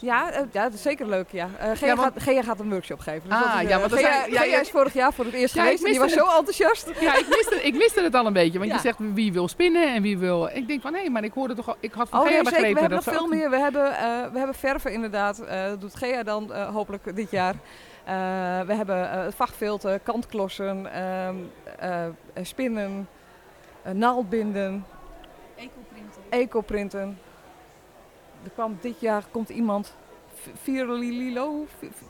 ja, 0.00 0.30
eh, 0.32 0.42
ja, 0.52 0.62
dat 0.62 0.72
is 0.72 0.82
zeker 0.82 1.06
leuk. 1.08 1.28
Ja. 1.30 1.48
Eh 1.58 1.70
Gea, 1.74 1.86
Ja, 1.88 1.96
want- 1.96 2.12
gaat, 2.12 2.22
Gea 2.22 2.42
gaat 2.42 2.60
een 2.60 2.70
workshop 2.70 2.98
geven. 3.00 3.28
Dus 3.28 3.38
Ah, 3.38 3.62
is, 3.62 3.68
ja, 3.68 3.74
eh, 3.74 3.80
want 3.80 3.92
er 3.92 3.98
Gea, 3.98 4.12
zijn- 4.20 4.32
ja, 4.32 4.40
Gea 4.40 4.60
is 4.60 4.70
vorig 4.70 4.92
jaar 4.92 5.12
voor 5.12 5.24
het 5.24 5.34
eerst 5.34 5.54
geweest 5.54 5.84
en 5.84 5.90
die 5.90 6.00
was 6.00 6.12
zo 6.12 6.24
enthousiast. 6.26 6.90
Ja, 7.00 7.14
ik 7.16 7.26
miste, 7.28 7.54
ik 7.62 7.74
miste 7.74 8.02
het 8.02 8.14
al 8.14 8.26
een 8.26 8.32
beetje. 8.32 8.58
Want 8.58 8.70
Ja. 8.70 8.76
je 8.76 8.80
zegt 8.82 8.98
wie 8.98 9.32
wil 9.32 9.48
spinnen 9.48 9.94
en 9.94 10.02
wie 10.02 10.18
wil... 10.18 10.50
Ik 10.52 10.66
denk 10.68 10.80
van 10.82 10.94
hé, 10.94 11.08
maar 11.08 11.24
ik 11.24 11.32
hoorde 11.32 11.54
toch 11.54 11.68
al... 11.68 11.76
Ik 11.80 11.92
had 11.92 12.08
van 12.08 12.18
Oh 12.20 12.26
Gea 12.26 12.34
nee, 12.34 12.44
zeker. 12.44 12.52
begrepen 12.60 12.74
We 12.74 12.80
hebben 12.80 12.98
dat 12.98 13.06
nog 13.06 13.14
veel 13.14 13.24
ook- 13.24 13.34
meer. 13.34 13.50
We 13.50 13.58
hebben, 13.58 13.96
eh, 13.96 14.32
we 14.32 14.38
hebben 14.38 14.54
verven 14.56 14.92
inderdaad. 14.92 15.38
Eh, 15.40 15.64
dat 15.64 15.80
doet 15.80 15.94
Gea 15.94 16.22
dan 16.22 16.52
eh, 16.52 16.68
hopelijk 16.74 17.16
dit 17.16 17.30
jaar. 17.30 17.54
Eh, 18.04 18.14
we 18.66 18.74
hebben 18.74 19.10
eh 19.12 19.26
vachtfilten, 19.36 20.02
kantklossen, 20.02 20.92
ehm, 20.92 21.34
eh, 21.78 22.04
eh, 22.04 22.10
spinnen, 22.42 23.08
naaldbinden, 23.92 24.84
ecoprinten. 26.30 27.18
Er 28.44 28.50
kwam 28.50 28.78
dit 28.80 29.00
jaar 29.00 29.24
komt 29.30 29.48
iemand, 29.48 29.94
V- 30.34 30.48
Virolilo, 30.62 31.66
V- 31.78 31.84
V- 31.94 32.02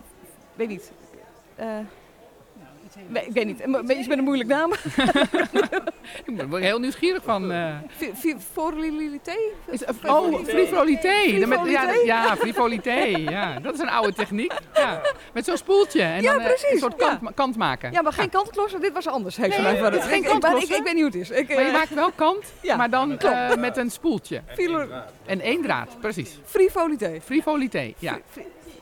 nee, 3.06 3.24
ik 3.26 3.32
weet 3.32 3.46
niet. 3.46 3.60
Een 3.62 3.86
beetje 3.86 4.08
met 4.08 4.18
een 4.18 4.24
moeilijk 4.24 4.48
naam. 4.48 4.72
Ik 6.24 6.36
ben 6.36 6.52
er 6.52 6.58
heel 6.60 6.78
nieuwsgierig 6.78 7.22
van. 7.22 7.52
eh. 7.52 7.74
Forlilité? 8.52 9.36
Is, 9.70 9.84
oh, 9.84 10.34
frivolité. 10.44 11.08
Ja, 11.08 11.46
Frivolité? 11.46 11.92
ja, 12.04 12.36
frivolité. 12.36 12.92
Ja, 13.30 13.58
dat 13.60 13.74
is 13.74 13.80
een 13.80 13.88
oude 13.88 14.12
techniek. 14.12 14.52
Ja. 14.74 15.00
Met 15.32 15.44
zo'n 15.44 15.56
spoeltje. 15.56 16.02
En 16.02 16.22
Ja, 16.22 16.32
dan 16.32 16.40
eh, 16.40 16.46
precies, 16.46 16.70
een 16.70 16.78
soort 16.78 16.94
ja. 17.00 17.16
kant, 17.20 17.34
kant 17.34 17.56
maken. 17.56 17.92
Ja, 17.92 18.02
maar 18.02 18.12
geen 18.12 18.30
kantklossen. 18.30 18.80
Dit 18.80 18.92
was 18.92 19.06
anders. 19.06 19.36
Heeft 19.36 19.48
Nee, 19.58 19.66
het 19.76 20.04
geen 20.04 20.22
Ik- 20.24 20.28
ik- 20.28 20.68
ik, 20.76 20.82
weet 20.82 20.84
niet 20.84 20.94
hoe 20.94 21.04
het 21.04 21.14
is. 21.14 21.30
Ik, 21.30 21.48
Maar 21.48 21.60
je 21.60 21.66
eh, 21.66 21.72
maakt 21.72 21.94
wel 21.94 22.10
kant, 22.10 22.44
Ja, 22.60 22.76
maar 22.76 22.90
dan 22.90 23.18
met 23.58 23.76
een 23.76 23.90
spoeltje. 23.90 24.40
En 25.26 25.40
één 25.40 25.62
draad, 25.62 25.88
precies. 26.00 26.38
frivolité. 26.44 27.18
Frivolité, 27.24 27.92
ja. 27.98 28.18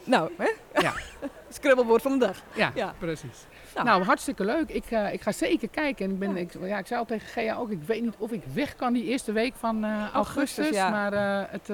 Nou, 0.05 0.31
hè? 0.37 0.51
Ja. 0.81 0.93
Scrabblewoord 1.51 2.03
van 2.03 2.13
de 2.13 2.19
dag. 2.19 2.37
Ja, 2.55 2.73
Ja. 2.75 2.95
precies. 2.99 3.47
Nou. 3.85 3.97
Nou, 3.99 4.05
hartstikke 4.05 4.45
leuk. 4.45 4.69
Ik, 4.71 4.85
eh, 4.91 5.13
ik 5.13 5.21
ga 5.21 5.33
zeker 5.33 5.69
kijken. 5.69 6.05
En 6.05 6.11
ik, 6.13 6.19
ben, 6.19 6.37
ik, 6.37 6.53
ja, 6.61 6.79
ik 6.79 6.87
zei 6.87 7.01
al 7.01 7.07
tegen 7.07 7.29
Gea 7.29 7.57
ook, 7.57 7.71
ik 7.71 7.83
weet 7.83 8.03
niet 8.03 8.15
of 8.19 8.31
ik 8.33 8.43
weg 8.55 8.77
kan 8.77 8.93
die 8.93 9.05
eerste 9.05 9.33
week 9.33 9.55
van 9.57 9.85
eh, 9.85 9.91
augustus. 10.13 10.15
Augustus, 10.15 10.71
ja. 10.71 10.91
Maar 10.91 11.13
eh, 11.13 11.45
het, 11.51 11.69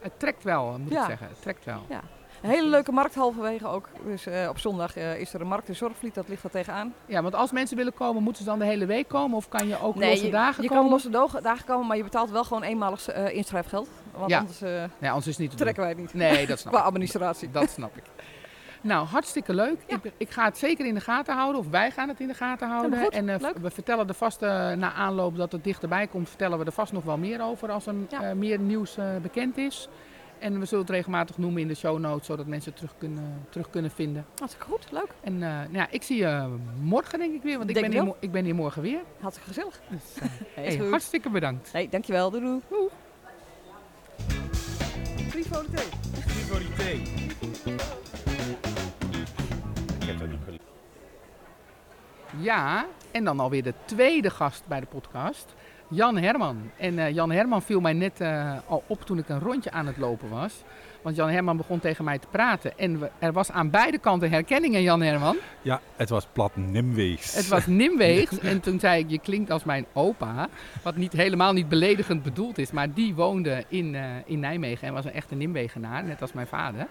het 0.00 0.12
trekt 0.18 0.42
wel, 0.44 0.78
moet 0.78 0.92
Ja. 0.92 1.00
ik 1.00 1.06
zeggen. 1.06 1.26
Het 1.28 1.42
trekt 1.42 1.64
wel. 1.64 1.82
Een 2.42 2.50
hele 2.50 2.68
leuke 2.68 2.92
markt 2.92 3.14
halverwege 3.14 3.66
ook. 3.66 3.88
Dus 4.04 4.26
op 4.48 4.58
zondag 4.58 4.96
is 4.96 5.34
er 5.34 5.40
een 5.40 5.46
markt 5.46 5.68
in 5.68 5.76
Zorgvliet. 5.76 6.14
Dat 6.14 6.28
ligt 6.28 6.44
er 6.44 6.50
tegenaan. 6.50 6.94
Ja, 7.06 7.22
want 7.22 7.34
als 7.34 7.50
mensen 7.52 7.76
willen 7.76 7.94
komen, 7.94 8.22
moeten 8.22 8.42
ze 8.44 8.48
dan 8.48 8.58
de 8.58 8.64
hele 8.64 8.86
week 8.86 9.08
komen? 9.08 9.36
Of 9.36 9.48
kan 9.48 9.68
je 9.68 9.80
ook 9.80 9.94
losse 9.96 10.24
je, 10.24 10.30
dagen 10.30 10.62
je 10.62 10.68
komen? 10.68 10.82
kan 10.82 10.92
losse 10.92 11.40
dagen 11.42 11.64
komen, 11.64 11.86
maar 11.86 11.96
je 11.96 12.02
betaalt 12.02 12.30
wel 12.30 12.44
gewoon 12.44 12.62
eenmalig 12.62 13.12
inschrijfgeld. 13.14 13.88
Want 14.16 14.30
Ja. 14.30 14.38
anders 14.38 14.60
Nee, 14.60 15.10
anders 15.10 15.26
is 15.26 15.36
het 15.38 15.48
niet 15.48 15.56
trekken 15.58 15.82
wij 15.82 15.90
het 15.92 16.00
niet. 16.00 16.14
Nee, 16.14 16.46
dat 16.46 16.58
snap 16.58 16.72
Qua 16.74 16.80
ik. 16.82 16.86
administratie. 16.88 17.50
Dat 17.50 17.70
snap 17.70 17.96
ik. 17.96 18.02
Nou, 18.86 19.06
hartstikke 19.06 19.54
leuk. 19.54 19.76
Ja. 19.86 19.96
Ik, 20.02 20.12
ik 20.16 20.30
ga 20.30 20.44
het 20.44 20.58
zeker 20.58 20.86
in 20.86 20.94
de 20.94 21.00
gaten 21.00 21.34
houden, 21.34 21.60
of 21.60 21.68
wij 21.68 21.90
gaan 21.90 22.08
het 22.08 22.20
in 22.20 22.26
de 22.26 22.34
gaten 22.34 22.68
houden. 22.68 22.90
Helemaal 22.90 23.10
goed, 23.10 23.28
en 23.28 23.28
eh, 23.34 23.40
leuk. 23.40 23.56
we 23.58 23.70
vertellen 23.70 24.08
er 24.08 24.14
vast 24.14 24.42
eh, 24.42 24.48
na 24.72 24.92
aanloop 24.92 25.36
dat 25.36 25.52
het 25.52 25.64
dichterbij 25.64 26.06
komt, 26.06 26.28
vertellen 26.28 26.58
we 26.58 26.64
er 26.64 26.72
vast 26.72 26.92
nog 26.92 27.04
wel 27.04 27.18
meer 27.18 27.42
over 27.42 27.70
als 27.70 27.86
er 27.86 27.94
Ja. 28.08 28.22
eh, 28.22 28.32
meer 28.32 28.58
nieuws 28.58 28.96
eh, 28.96 29.04
bekend 29.22 29.56
is. 29.56 29.88
En 30.38 30.58
we 30.60 30.64
zullen 30.64 30.84
het 30.84 30.94
regelmatig 30.94 31.38
noemen 31.38 31.62
in 31.62 31.68
de 31.68 31.74
show 31.74 31.98
notes, 31.98 32.26
zodat 32.26 32.46
mensen 32.46 32.70
het 32.70 32.80
terug 32.80 32.94
kunnen, 32.98 33.46
terug 33.48 33.70
kunnen 33.70 33.90
vinden. 33.90 34.26
Hartstikke 34.38 34.66
goed, 34.70 34.86
leuk. 34.90 35.08
En 35.20 35.32
eh, 35.34 35.48
nou 35.48 35.72
ja, 35.72 35.86
ik 35.90 36.02
zie 36.02 36.16
je 36.16 36.48
morgen 36.80 37.18
denk 37.18 37.34
ik 37.34 37.42
weer, 37.42 37.58
want 37.58 37.70
ik 37.70 37.80
ben, 37.80 37.92
hier, 37.92 38.14
ik 38.20 38.30
ben 38.32 38.44
hier 38.44 38.54
morgen 38.54 38.82
weer. 38.82 39.00
Hartstikke 39.20 39.52
gezellig. 39.52 39.80
Dus, 39.90 40.28
Hey, 40.54 40.76
hartstikke 40.76 41.30
bedankt. 41.30 41.72
Hey, 41.72 41.88
dankjewel. 41.90 42.30
Doei 42.30 42.60
doei. 42.68 42.88
Drie 45.30 45.44
voor 45.44 45.64
de 46.58 48.05
Ja, 52.40 52.86
en 53.10 53.24
dan 53.24 53.40
alweer 53.40 53.62
de 53.62 53.74
tweede 53.84 54.30
gast 54.30 54.62
bij 54.66 54.80
de 54.80 54.86
podcast, 54.86 55.54
Jan 55.88 56.16
Herman. 56.16 56.70
En 56.76 56.98
eh, 56.98 57.14
Jan 57.14 57.30
Herman 57.30 57.62
viel 57.62 57.80
mij 57.80 57.92
net 57.92 58.20
eh, 58.20 58.52
al 58.66 58.82
op 58.86 59.02
toen 59.04 59.18
ik 59.18 59.28
een 59.28 59.40
rondje 59.40 59.70
aan 59.70 59.86
het 59.86 59.96
lopen 59.96 60.28
was. 60.30 60.62
Want 61.02 61.16
Jan 61.18 61.28
Herman 61.30 61.56
begon 61.56 61.80
tegen 61.80 62.04
mij 62.04 62.18
te 62.18 62.26
praten. 62.30 62.78
En 62.78 63.00
we- 63.00 63.10
er 63.18 63.32
was 63.32 63.50
aan 63.50 63.70
beide 63.70 63.98
kanten 63.98 64.30
herkenning 64.30 64.74
in 64.74 64.82
Jan 64.82 65.02
Herman. 65.02 65.36
Ja, 65.62 65.80
het 65.96 66.08
was 66.08 66.26
plat 66.32 66.56
Nimweegs. 66.56 67.34
Het 67.34 67.48
was 67.48 67.66
Nimweegs. 67.66 68.38
En 68.50 68.60
toen 68.60 68.80
zei 68.80 69.02
ik, 69.02 69.10
je 69.10 69.18
klinkt 69.18 69.50
als 69.50 69.64
mijn 69.64 69.86
opa. 69.92 70.48
Wat 70.82 70.96
niet, 70.96 71.12
helemaal 71.12 71.52
niet 71.52 71.68
beledigend 71.68 72.22
bedoeld 72.22 72.58
is. 72.58 72.70
Maar 72.70 72.92
die 72.92 73.14
woonde 73.14 73.64
in, 73.68 73.94
eh, 73.94 74.02
in 74.24 74.38
Nijmegen 74.40 74.88
en 74.88 74.94
was 74.94 75.04
een 75.04 75.12
echte 75.12 75.34
Nimwegenaar. 75.34 76.04
Net 76.04 76.20
als 76.22 76.32
mijn 76.32 76.46
vader. 76.46 76.86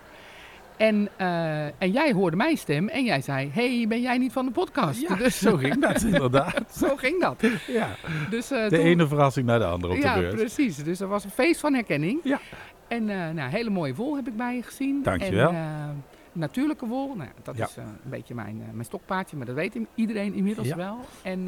En, 0.78 1.10
eh, 1.18 1.66
en 1.66 1.92
jij 1.92 2.12
hoorde 2.14 2.38
mijn 2.38 2.58
stem 2.58 2.88
en 2.88 3.04
jij 3.04 3.22
zei, 3.22 3.50
hey, 3.54 3.86
ben 3.88 4.02
jij 4.02 4.18
niet 4.18 4.32
van 4.32 4.46
de 4.46 4.52
podcast? 4.52 5.02
Ja, 5.02 5.16
dus 5.16 5.38
zo 5.40 5.58
ging 5.58 5.82
dat 5.82 6.02
inderdaad. 6.04 6.64
zo 6.88 6.96
ging 6.96 7.22
dat. 7.22 7.44
Ja, 7.68 7.90
Dus, 8.30 8.52
eh, 8.52 8.64
de 8.70 8.76
toen- 8.76 8.86
ene 8.86 9.08
verrassing 9.08 9.46
naar 9.46 9.60
de 9.60 9.66
andere 9.66 9.94
op 9.94 10.00
ja, 10.00 10.14
de 10.16 10.20
beurt. 10.22 10.36
precies. 10.36 10.76
Dus 10.78 11.00
er 11.00 11.08
was 11.08 11.24
een 11.24 11.30
feest 11.30 11.60
van 11.60 11.74
herkenning. 11.74 12.20
Ja. 12.24 12.40
En 12.88 13.10
eh 13.10 13.30
nou, 13.30 13.50
hele 13.50 13.70
mooie 13.70 13.96
wol 13.96 14.16
heb 14.16 14.28
ik 14.28 14.38
bij 14.38 14.56
je 14.56 14.64
gezien. 14.64 15.04
Dankjewel. 15.04 15.50
En, 15.50 16.04
natuurlijke 16.32 16.86
wol, 16.86 17.08
nou, 17.08 17.20
ja, 17.36 17.42
dat 17.44 17.58
Ja. 17.58 17.66
is 17.66 17.76
een 17.76 18.10
beetje 18.10 18.34
mijn, 18.36 18.64
mijn 18.72 18.86
stokpaardje, 18.86 19.38
maar 19.38 19.46
dat 19.46 19.56
weet 19.56 19.78
iedereen 19.96 20.34
inmiddels 20.34 20.68
Ja. 20.68 20.76
wel. 20.76 21.00
En 21.24 21.48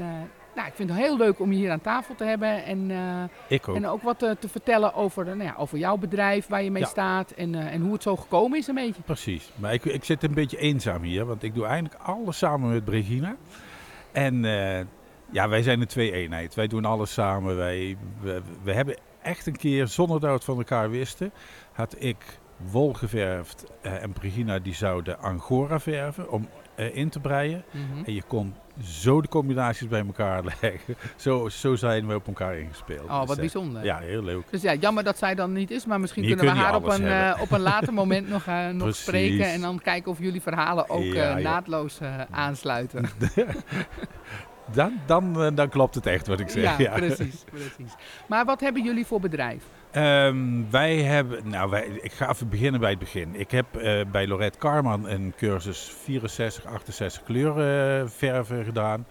nou, 0.58 0.70
ik 0.70 0.76
vind 0.76 0.90
het 0.90 0.98
heel 1.00 1.18
leuk 1.18 1.40
om 1.40 1.52
je 1.52 1.58
hier 1.58 1.72
aan 1.72 1.82
tafel 1.82 2.16
te 2.16 2.24
hebben. 2.24 2.64
En, 2.64 2.92
eh, 2.92 3.24
Ik 3.58 3.68
ook. 3.68 3.76
en 3.76 3.88
ook 3.88 4.02
wat 4.02 4.24
eh, 4.24 4.32
te 4.40 4.50
vertellen 4.50 4.94
over, 4.94 5.26
nou 5.26 5.44
ja, 5.44 5.56
over 5.58 5.78
jouw 5.78 5.98
bedrijf, 5.98 6.48
waar 6.48 6.64
je 6.64 6.72
mee 6.72 6.82
Ja. 6.82 6.88
staat 6.88 7.32
en, 7.32 7.56
eh, 7.56 7.74
en 7.74 7.82
hoe 7.82 7.94
het 7.94 8.04
zo 8.04 8.16
gekomen 8.16 8.58
is 8.58 8.68
een 8.68 8.76
beetje. 8.76 9.02
Precies. 9.02 9.52
Maar 9.56 9.74
ik, 9.74 9.86
ik 9.86 10.04
zit 10.04 10.24
een 10.24 10.34
beetje 10.34 10.58
eenzaam 10.58 11.02
hier, 11.02 11.26
want 11.26 11.44
ik 11.44 11.54
doe 11.54 11.66
eigenlijk 11.66 12.02
alles 12.02 12.38
samen 12.38 12.70
met 12.70 12.86
Brigina. 12.86 13.36
En 14.12 14.42
ja, 15.32 15.50
wij 15.50 15.62
zijn 15.62 15.82
een 15.82 15.88
twee-eenheid. 15.88 16.56
Wij 16.56 16.68
doen 16.68 16.86
alles 16.86 17.14
samen. 17.14 17.58
Wij, 17.58 17.98
we, 18.22 18.42
we 18.64 18.74
hebben 18.74 18.98
echt 19.22 19.48
een 19.48 19.58
keer, 19.58 19.88
zonder 19.88 20.20
dat 20.20 20.30
we 20.30 20.36
het 20.36 20.44
van 20.44 20.58
elkaar 20.58 20.90
wisten, 20.90 21.32
had 21.72 21.96
ik 22.00 22.18
wol 22.58 22.94
geverfd 22.94 23.66
eh, 23.82 24.04
en 24.04 24.14
Brigina 24.14 24.60
die 24.60 24.74
zou 24.74 25.04
de 25.04 25.18
angora 25.18 25.80
verven 25.80 26.32
om 26.32 26.48
eh, 26.76 26.96
in 26.96 27.10
te 27.10 27.20
breien. 27.20 27.64
Mhm. 27.72 28.04
En 28.06 28.14
je 28.14 28.22
kon 28.28 28.56
zo 28.82 29.22
de 29.22 29.28
combinaties 29.28 29.88
bij 29.88 30.06
elkaar 30.06 30.44
leggen. 30.62 30.96
Zo, 31.16 31.50
zo 31.50 31.76
zijn 31.76 32.08
we 32.08 32.16
op 32.16 32.28
elkaar 32.28 32.58
ingespeeld. 32.58 33.10
Oh, 33.10 33.26
wat 33.26 33.38
bijzonder. 33.38 33.84
Ja, 33.84 33.98
heel 33.98 34.24
leuk. 34.24 34.44
Dus 34.50 34.62
ja, 34.62 34.74
jammer 34.74 35.04
dat 35.04 35.18
zij 35.18 35.36
dan 35.36 35.54
niet 35.54 35.72
is, 35.72 35.86
maar 35.86 36.00
misschien 36.00 36.26
kunnen 36.26 36.46
we 36.46 36.52
haar 36.52 36.76
op 36.76 36.86
een, 36.86 37.08
eh, 37.08 37.42
op 37.42 37.52
een 37.52 37.62
later 37.62 37.94
moment 37.94 38.30
nog, 38.30 38.46
nog 38.74 38.96
spreken 38.96 39.46
en 39.46 39.62
dan 39.62 39.80
kijken 39.80 40.12
of 40.12 40.20
jullie 40.20 40.42
verhalen 40.42 40.90
ook 40.90 41.04
Ja, 41.04 41.38
naadloos 41.38 42.00
aansluiten. 42.32 43.06
Dan, 44.74 45.00
dan, 45.06 45.56
dan 45.56 45.70
klopt 45.70 45.96
het 45.96 46.06
echt 46.06 46.28
wat 46.28 46.40
ik 46.40 46.50
zeg. 46.50 46.64
ja, 46.64 46.76
ja. 46.78 46.94
precies, 46.96 47.44
precies. 47.52 47.94
Maar 48.28 48.46
wat 48.46 48.60
hebben 48.60 48.84
jullie 48.84 49.06
voor 49.06 49.20
bedrijf? 49.20 49.64
Ehm, 49.92 50.70
wij 50.70 51.02
hebben, 51.02 51.50
nou, 51.50 51.70
wij, 51.70 51.88
ik 52.02 52.12
ga 52.12 52.30
even 52.30 52.50
beginnen 52.50 52.80
bij 52.80 52.90
het 52.90 53.00
begin. 53.00 53.36
Ik 53.36 53.52
heb 53.52 53.76
eh, 53.76 54.02
bij 54.12 54.28
Lorette 54.28 54.58
Karman 54.58 55.08
een 55.08 55.34
cursus 55.38 55.96
64, 56.04 56.66
68 56.66 57.24
kleuren 57.24 58.02
eh, 58.02 58.10
verven 58.10 58.66
gedaan. 58.66 59.06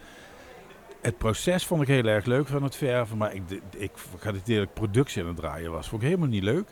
Het 1.00 1.18
proces 1.18 1.66
vond 1.66 1.82
ik 1.82 1.88
heel 1.88 2.04
erg 2.04 2.24
leuk 2.24 2.46
van 2.46 2.62
het 2.62 2.76
verven, 2.76 3.16
maar 3.16 3.34
ik, 3.34 3.42
ik 3.76 3.90
had 4.22 4.34
het 4.34 4.48
ik 4.48 4.74
productie 4.74 5.22
aan 5.22 5.28
het 5.28 5.36
draaien 5.36 5.72
was. 5.72 5.88
Vond 5.88 6.02
ik 6.02 6.08
helemaal 6.08 6.28
niet 6.28 6.42
leuk. 6.42 6.68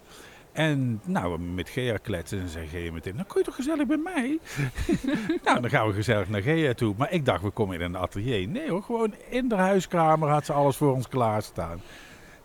En 0.52 1.00
nou, 1.04 1.38
met 1.38 1.68
Gea 1.68 1.96
kletsen 1.96 2.40
en 2.40 2.48
zei 2.48 2.66
Gea 2.66 2.92
meteen, 2.92 3.14
nou 3.14 3.26
kun 3.26 3.38
je 3.38 3.46
toch 3.46 3.54
gezellig 3.54 3.86
bij 3.86 3.96
mij? 3.96 4.38
nou, 5.44 5.60
dan 5.60 5.70
gaan 5.70 5.86
we 5.86 5.92
gezellig 5.92 6.28
naar 6.28 6.42
Gea 6.42 6.74
toe. 6.74 6.94
Maar 6.98 7.12
ik 7.12 7.24
dacht, 7.24 7.42
we 7.42 7.50
komen 7.50 7.74
in 7.74 7.80
een 7.80 7.96
atelier. 7.96 8.48
Nee 8.48 8.70
hoor, 8.70 8.82
gewoon 8.82 9.14
in 9.28 9.48
de 9.48 9.54
huiskamer 9.54 10.28
had 10.28 10.44
ze 10.44 10.52
alles 10.52 10.76
voor 10.76 10.92
ons 10.92 11.08
klaarstaan. 11.08 11.80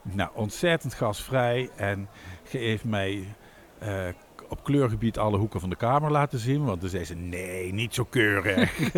Nou, 0.02 0.30
ontzettend 0.34 0.94
gasvrij. 0.94 1.70
En 1.76 2.10
heeft 2.50 2.84
mij 2.84 3.36
eh, 3.80 4.08
op 4.50 4.64
kleurgebied 4.64 5.18
alle 5.18 5.38
hoeken 5.38 5.60
van 5.60 5.70
de 5.70 5.76
kamer 5.76 6.12
laten 6.12 6.40
zien. 6.40 6.66
Want 6.66 6.80
toen 6.80 6.90
zei 6.90 7.06
ze, 7.06 7.16
nee, 7.16 7.74
niet 7.74 7.94
zo 7.94 8.04
keurig. 8.04 8.94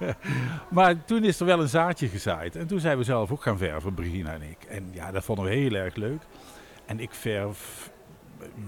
maar 0.70 1.04
toen 1.04 1.24
is 1.24 1.40
er 1.40 1.46
wel 1.46 1.60
een 1.60 1.68
zaadje 1.68 2.08
gezaaid. 2.08 2.56
En 2.56 2.66
toen 2.66 2.80
zijn 2.80 2.98
we 2.98 3.04
zelf 3.04 3.32
ook 3.32 3.42
gaan 3.42 3.58
verven, 3.58 3.94
Brigina 3.94 4.32
en 4.32 4.42
ik. 4.42 4.64
En 4.68 4.88
ja, 4.92 5.10
dat 5.10 5.24
vonden 5.24 5.44
we 5.44 5.50
heel 5.50 5.74
erg 5.74 5.94
leuk. 5.94 6.22
En 6.86 7.00
ik 7.00 7.10
verf 7.14 7.90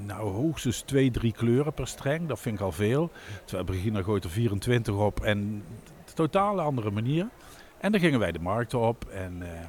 nou 0.06 0.30
hoogstens 0.30 0.80
twee, 0.80 1.10
drie 1.10 1.32
kleuren 1.32 1.72
per 1.72 1.86
streng. 1.86 2.28
Dat 2.28 2.40
vind 2.40 2.54
ik 2.54 2.64
al 2.64 2.72
veel. 2.72 3.10
Terwijl 3.44 3.64
Brigina 3.66 4.02
gooit 4.02 4.24
er 4.24 4.30
24 4.30 4.94
op 4.94 5.20
en 5.20 5.64
totaal 6.14 6.60
andere 6.60 6.90
manier. 6.90 7.28
En 7.78 7.92
dan 7.92 8.00
gingen 8.00 8.18
wij 8.18 8.32
de 8.32 8.38
markt 8.38 8.74
op 8.74 9.04
en... 9.04 9.42
eh, 9.42 9.66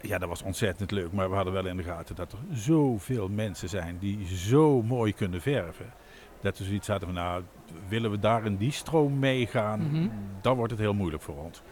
ja, 0.00 0.18
dat 0.18 0.28
was 0.28 0.42
ontzettend 0.42 0.90
leuk. 0.90 1.12
Maar 1.12 1.28
we 1.30 1.34
hadden 1.36 1.52
wel 1.52 1.66
in 1.66 1.76
de 1.76 1.82
gaten 1.82 2.14
dat 2.14 2.32
er 2.32 2.38
zoveel 2.52 3.28
mensen 3.28 3.68
zijn 3.68 3.98
die 3.98 4.26
zo 4.36 4.82
mooi 4.82 5.12
kunnen 5.14 5.40
verven. 5.40 5.86
Dat 6.40 6.58
we 6.58 6.64
zoiets 6.64 6.88
hadden 6.88 7.08
van, 7.08 7.16
nou, 7.22 7.42
willen 7.88 8.10
we 8.10 8.18
daar 8.18 8.44
in 8.44 8.56
die 8.56 8.70
stroom 8.72 9.18
meegaan, 9.18 9.80
Mhm. 9.80 10.08
dan 10.40 10.56
wordt 10.56 10.70
het 10.72 10.80
heel 10.80 10.94
moeilijk 10.94 11.22
voor 11.22 11.36
ons. 11.44 11.62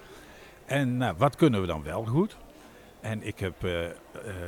En 0.64 0.96
nou, 0.96 1.14
wat 1.18 1.36
kunnen 1.36 1.60
we 1.60 1.66
dan 1.66 1.82
wel 1.82 2.04
goed? 2.04 2.36
En 3.00 3.26
ik 3.26 3.38
heb 3.38 3.64
eh, 3.64 3.84
eh, 3.84 3.92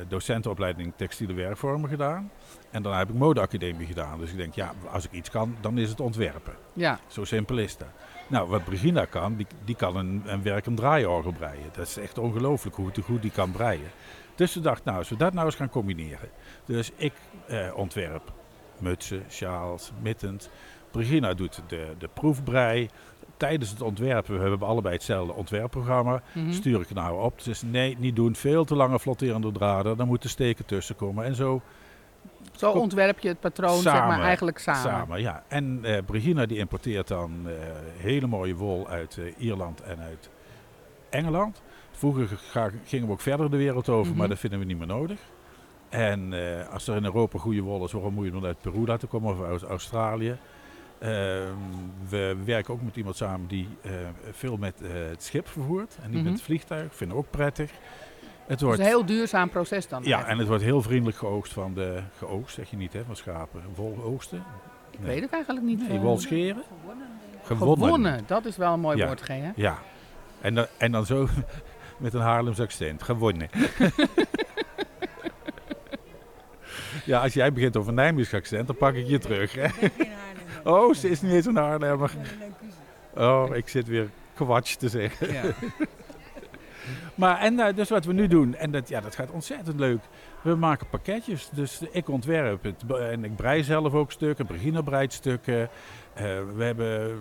docentenopleiding 0.07 0.93
textiele 0.95 1.33
werkvormen 1.33 1.89
gedaan. 1.89 2.31
En 2.71 2.81
daarna 2.83 2.97
heb 2.97 3.09
ik 3.09 3.15
modeacademie 3.15 3.87
gedaan. 3.87 4.19
Dus 4.19 4.31
ik 4.31 4.37
denk, 4.37 4.53
ja, 4.53 4.73
als 4.91 5.05
ik 5.05 5.11
iets 5.11 5.29
kan, 5.29 5.55
dan 5.61 5.77
is 5.77 5.89
het 5.89 5.99
ontwerpen. 5.99 6.53
Ja, 6.73 6.99
Zo 7.07 7.23
simpel 7.23 7.57
is 7.57 7.77
dat. 7.77 7.87
Nou, 8.29 8.49
wat 8.49 8.63
Brigina 8.63 9.05
kan, 9.05 9.35
die, 9.35 9.47
die 9.65 9.75
kan 9.75 9.95
een, 9.95 10.21
een 10.25 10.43
werk 10.43 10.65
een 10.65 10.75
draaiorgel 10.75 11.31
breien. 11.31 11.69
Dat 11.71 11.87
is 11.87 11.97
echt 11.97 12.17
ongelooflijk 12.17 12.75
hoe 12.75 12.91
goed 13.03 13.21
die 13.21 13.31
kan 13.31 13.51
breien. 13.51 13.89
Dus 14.35 14.53
we 14.53 14.59
dachten, 14.59 14.85
nou, 14.85 14.97
als 14.97 15.09
we 15.09 15.15
dat 15.15 15.33
nou 15.33 15.45
eens 15.45 15.55
gaan 15.55 15.69
combineren. 15.69 16.29
Dus 16.65 16.91
ik 16.95 17.13
eh, 17.47 17.67
ontwerp 17.75 18.31
mutsen, 18.77 19.23
sjaals, 19.29 19.91
mittens. 20.01 20.49
Brigina 20.91 21.33
doet 21.33 21.61
de, 21.67 21.87
de 21.97 22.09
proefbrei. 22.13 22.89
Tijdens 23.37 23.69
het 23.69 23.81
ontwerpen, 23.81 24.33
we 24.35 24.49
hebben 24.49 24.67
allebei 24.67 24.93
hetzelfde 24.93 25.33
ontwerpprogramma. 25.33 26.21
mhm. 26.33 26.51
Stuur 26.51 26.81
ik 26.81 26.87
het 26.87 26.97
nou 26.97 27.23
op. 27.23 27.43
Dus 27.43 27.61
nee, 27.61 27.95
niet 27.99 28.15
doen. 28.15 28.35
Veel 28.35 28.65
te 28.65 28.75
lange 28.75 28.99
flotterende 28.99 29.51
draden. 29.51 29.97
Dan 29.97 30.07
moeten 30.07 30.29
steken 30.29 30.65
tussen 30.65 30.95
komen. 30.95 31.25
En 31.25 31.35
zo 31.35 31.61
zo 32.55 32.71
ontwerp 32.71 33.19
je 33.19 33.27
het 33.27 33.39
patroon 33.39 33.81
zeg 33.81 33.93
maar 33.93 34.21
eigenlijk 34.21 34.57
samen. 34.59 34.81
Samen, 34.81 35.21
ja. 35.21 35.43
En 35.47 35.79
eh 35.83 35.97
Brigina 36.05 36.45
die 36.45 36.57
importeert 36.57 37.07
dan 37.07 37.31
eh, 37.45 37.53
hele 37.97 38.27
mooie 38.27 38.55
wol 38.55 38.87
uit 38.87 39.17
eh, 39.17 39.33
Ierland 39.37 39.81
en 39.81 39.99
uit 39.99 40.29
Engeland. 41.09 41.61
Vroeger 41.91 42.27
ga- 42.27 42.69
gingen 42.85 43.05
we 43.07 43.11
ook 43.13 43.21
verder 43.21 43.51
de 43.51 43.57
wereld 43.57 43.89
over, 43.89 44.09
Mhm. 44.09 44.17
maar 44.19 44.27
dat 44.27 44.39
vinden 44.39 44.59
we 44.59 44.65
niet 44.65 44.77
meer 44.77 44.87
nodig. 44.87 45.19
En 45.89 46.33
als 46.71 46.87
er 46.87 46.95
in 46.95 47.03
Europa 47.03 47.39
goede 47.39 47.61
wol 47.61 47.83
is, 47.85 47.91
waarom 47.91 48.13
moet 48.13 48.25
je 48.25 48.31
dan 48.31 48.45
uit 48.45 48.61
Peru 48.61 48.85
laten 48.85 49.07
komen 49.07 49.31
of 49.39 49.43
uit 49.45 49.63
Australië? 49.63 50.37
Ehm, 50.99 51.53
we 52.09 52.35
werken 52.45 52.73
ook 52.73 52.81
met 52.81 52.95
iemand 52.95 53.15
samen 53.15 53.47
die 53.47 53.67
veel 54.31 54.57
met 54.57 54.79
het 54.83 55.23
schip 55.23 55.47
vervoert 55.47 55.97
en 56.01 56.05
niet 56.09 56.13
Mhm. 56.15 56.23
met 56.23 56.33
het 56.33 56.41
vliegtuig. 56.41 56.95
Vinden 56.95 57.17
we 57.17 57.23
ook 57.23 57.29
prettig. 57.31 57.71
Het 58.49 58.59
Het 58.59 58.67
wordt, 58.67 58.79
is 58.79 58.85
een 58.85 58.91
heel 58.91 59.05
duurzaam 59.05 59.49
proces 59.49 59.87
dan. 59.87 59.99
ja, 59.99 60.05
eigenlijk. 60.05 60.31
en 60.33 60.37
het 60.39 60.47
wordt 60.47 60.63
heel 60.63 60.81
vriendelijk 60.81 61.17
geoogst 61.17 61.53
van 61.53 61.73
de 61.73 62.01
geoogst, 62.17 62.55
zeg 62.55 62.69
je 62.69 62.77
niet 62.77 62.93
hè, 62.93 63.03
van 63.05 63.15
schapen. 63.15 63.61
Wol 63.75 63.97
oogsten. 64.03 64.43
Ik 64.91 64.99
weet 64.99 65.21
het 65.21 65.31
eigenlijk 65.31 65.65
niet. 65.65 65.87
Nee, 65.87 65.97
eh, 65.97 66.03
wol 66.03 66.19
scheren. 66.19 66.63
gewonnen. 67.43 68.23
dat 68.27 68.45
is 68.45 68.57
wel 68.57 68.73
een 68.73 68.79
mooi 68.79 68.97
Ja. 68.97 69.05
woord, 69.05 69.21
G, 69.21 69.27
hè? 69.27 69.51
Ja. 69.55 69.77
En 70.41 70.55
dan, 70.55 70.65
en 70.77 70.91
dan 70.91 71.05
zo 71.05 71.27
met 71.97 72.13
een 72.13 72.21
Haarlems 72.21 72.59
accent. 72.59 73.03
Gewonnen. 73.03 73.49
ja, 77.05 77.21
als 77.21 77.33
jij 77.33 77.53
begint 77.53 77.77
over 77.77 77.89
een 77.89 77.95
Nijmeegs 77.95 78.33
accent, 78.33 78.67
dan 78.67 78.75
pak 78.75 78.93
ik 78.95 79.07
je 79.07 79.17
terug. 79.19 79.53
Hè? 79.53 79.67
Oh, 80.63 80.93
ze 80.93 81.09
is 81.09 81.21
niet 81.21 81.31
eens 81.33 81.45
een 81.45 81.55
Haarlemmer. 81.55 82.11
Oh, 83.15 83.55
ik 83.55 83.69
zit 83.69 83.87
weer 83.87 84.09
kwatsch 84.33 84.75
te 84.75 84.89
zeggen. 84.89 85.33
Ja. 85.33 85.41
Maar 87.19 87.39
en 87.39 87.59
eh, 87.59 87.75
dus 87.75 87.89
wat 87.89 88.05
we 88.05 88.13
nu 88.13 88.27
doen, 88.27 88.55
en 88.55 88.71
dat, 88.71 88.89
ja, 88.89 89.01
dat 89.01 89.15
gaat 89.15 89.31
ontzettend 89.31 89.79
leuk. 89.79 89.99
We 90.41 90.55
maken 90.55 90.89
pakketjes. 90.89 91.49
Dus 91.51 91.81
ik 91.91 92.09
ontwerp 92.09 92.63
het. 92.63 92.83
En 92.99 93.23
ik 93.23 93.35
brei 93.35 93.63
zelf 93.63 93.93
ook 93.93 94.11
stukken. 94.11 94.45
Brigina 94.45 94.81
breidt 94.81 95.13
stukken. 95.13 95.69
Eh, 96.19 96.25
we 96.55 96.63
hebben 96.63 97.17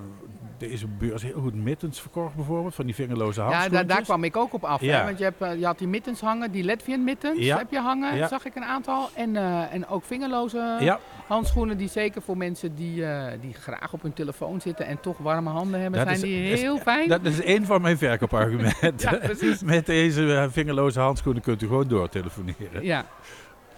deze 0.58 0.86
beurs 0.86 1.22
heel 1.22 1.40
goed 1.40 1.54
mittens 1.54 2.00
verkocht 2.00 2.34
bijvoorbeeld. 2.34 2.74
Van 2.74 2.84
die 2.86 2.94
vingerloze 2.94 3.40
Ja, 3.40 3.46
handschoentjes. 3.46 3.86
daar, 3.86 3.96
daar 3.96 4.04
kwam 4.04 4.24
ik 4.24 4.36
ook 4.36 4.52
op 4.54 4.64
af. 4.64 4.80
Hè? 4.80 4.86
Ja. 4.86 5.04
Want 5.04 5.18
je, 5.18 5.24
hebt, 5.24 5.40
eh, 5.42 5.58
je 5.58 5.64
had 5.66 5.78
die 5.78 5.88
mittens 5.88 6.20
hangen, 6.20 6.50
die 6.50 6.64
Latvian 6.64 7.04
mittens 7.04 7.38
Ja. 7.44 7.56
heb 7.58 7.70
je 7.70 7.78
hangen, 7.80 8.16
Ja. 8.16 8.28
zag 8.28 8.44
ik 8.44 8.54
een 8.56 8.64
aantal. 8.64 9.08
En, 9.14 9.36
eh, 9.36 9.74
en 9.74 9.86
ook 9.88 10.04
vingerloze 10.04 10.76
Ja, 10.80 10.98
handschoenen 11.26 11.76
die 11.76 11.88
zeker 11.88 12.22
voor 12.22 12.36
mensen 12.36 12.74
die, 12.74 13.04
die 13.40 13.54
graag 13.54 13.92
op 13.92 14.02
hun 14.02 14.12
telefoon 14.12 14.60
zitten 14.60 14.86
en 14.86 15.00
toch 15.00 15.18
warme 15.18 15.50
handen 15.50 15.80
hebben, 15.80 15.98
Dat 16.06 16.08
zijn 16.18 16.30
is- 16.32 16.38
die 16.40 16.50
is- 16.52 16.60
heel 16.60 16.78
fijn. 16.78 17.08
Dat 17.08 17.24
is 17.24 17.40
één 17.42 17.64
van 17.66 17.82
mijn 17.82 17.98
verkoopargumenten. 17.98 18.96
Ja, 19.10 19.16
precies. 19.16 19.62
Met 19.62 19.86
deze 19.86 20.48
vingerloze 20.50 21.00
handschoenen 21.00 21.42
kunt 21.42 21.62
u 21.62 21.66
gewoon 21.66 21.88
doortelefoneren. 21.88 22.84
Ja. 22.84 23.04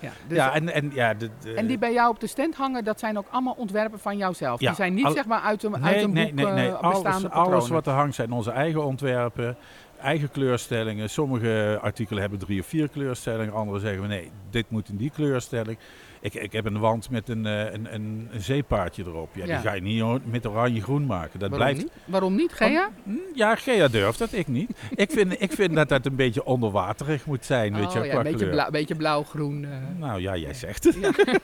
Ja, 0.00 0.10
dus 0.26 0.36
ja, 0.36 0.54
en, 0.54 0.72
en, 0.72 0.90
ja, 0.94 1.14
de, 1.14 1.30
de- 1.42 1.54
En 1.54 1.66
die 1.66 1.78
bij 1.78 1.92
jou 1.92 2.10
op 2.10 2.20
de 2.20 2.26
stand 2.26 2.54
hangen, 2.54 2.84
dat 2.84 2.98
zijn 2.98 3.18
ook 3.18 3.26
allemaal 3.30 3.54
ontwerpen 3.58 3.98
van 3.98 4.16
jouzelf. 4.16 4.60
Ja, 4.60 4.66
die 4.66 4.76
zijn 4.76 4.94
niet 4.94 5.04
al- 5.04 5.12
zeg 5.12 5.26
maar 5.26 5.40
uit 5.40 5.62
een, 5.62 5.70
nee, 5.70 5.82
uit 5.82 6.02
een 6.02 6.12
nee, 6.12 6.34
boek 6.34 6.44
nee, 6.44 6.52
nee. 6.52 6.68
eh, 6.68 6.80
Alles, 6.82 7.02
patronen. 7.02 7.30
alles 7.30 7.68
wat 7.68 7.86
er 7.86 7.92
hangt 7.92 8.14
zijn 8.14 8.32
onze 8.32 8.50
eigen 8.50 8.84
ontwerpen, 8.84 9.56
eigen 10.00 10.30
kleurstellingen. 10.30 11.10
Sommige 11.10 11.78
artikelen 11.82 12.20
hebben 12.20 12.38
drie 12.38 12.60
of 12.60 12.66
vier 12.66 12.88
kleurstellingen, 12.88 13.54
andere 13.54 13.78
zeggen 13.78 14.02
we 14.02 14.08
nee, 14.08 14.30
dit 14.50 14.70
moet 14.70 14.88
in 14.88 14.96
die 14.96 15.10
kleurstelling. 15.10 15.78
Ik, 16.22 16.34
ik 16.34 16.52
heb 16.52 16.64
een 16.66 16.78
wand 16.78 17.10
met 17.10 17.28
een, 17.28 17.46
eh, 17.46 17.72
een, 17.72 17.94
een, 17.94 18.28
een 18.32 18.40
zeepaardje 18.40 19.04
erop. 19.06 19.28
Ja, 19.34 19.44
Ja. 19.46 19.54
Die 19.60 19.68
ga 19.68 19.72
je 19.74 19.80
niet 19.82 20.26
met 20.30 20.46
oranje-groen 20.46 21.06
maken. 21.06 21.38
Dat 21.38 21.50
Waarom 21.50 21.68
blijft. 21.68 21.82
niet? 21.94 22.04
Waarom 22.04 22.34
niet, 22.34 22.52
Gea? 22.52 22.90
Hm, 23.04 23.10
Ja, 23.34 23.54
Gea 23.56 23.88
durft 23.88 24.18
dat, 24.18 24.32
ik 24.32 24.46
niet. 24.48 24.70
ik, 24.94 25.10
vind, 25.10 25.42
ik 25.42 25.52
vind 25.52 25.74
dat 25.74 25.88
dat 25.88 26.06
een 26.06 26.16
beetje 26.16 26.44
onderwaterig 26.44 27.26
moet 27.26 27.44
zijn, 27.44 27.74
weet 27.74 27.92
je, 27.92 27.98
oh, 28.00 28.06
ja, 28.06 28.14
een 28.14 28.22
beetje, 28.22 28.48
blauw, 28.50 28.70
beetje 28.70 28.94
blauw-groen. 28.94 29.64
eh. 29.64 29.70
Nou 29.98 30.20
ja, 30.20 30.36
jij 30.36 30.54
zegt 30.54 30.84
het. 30.84 30.96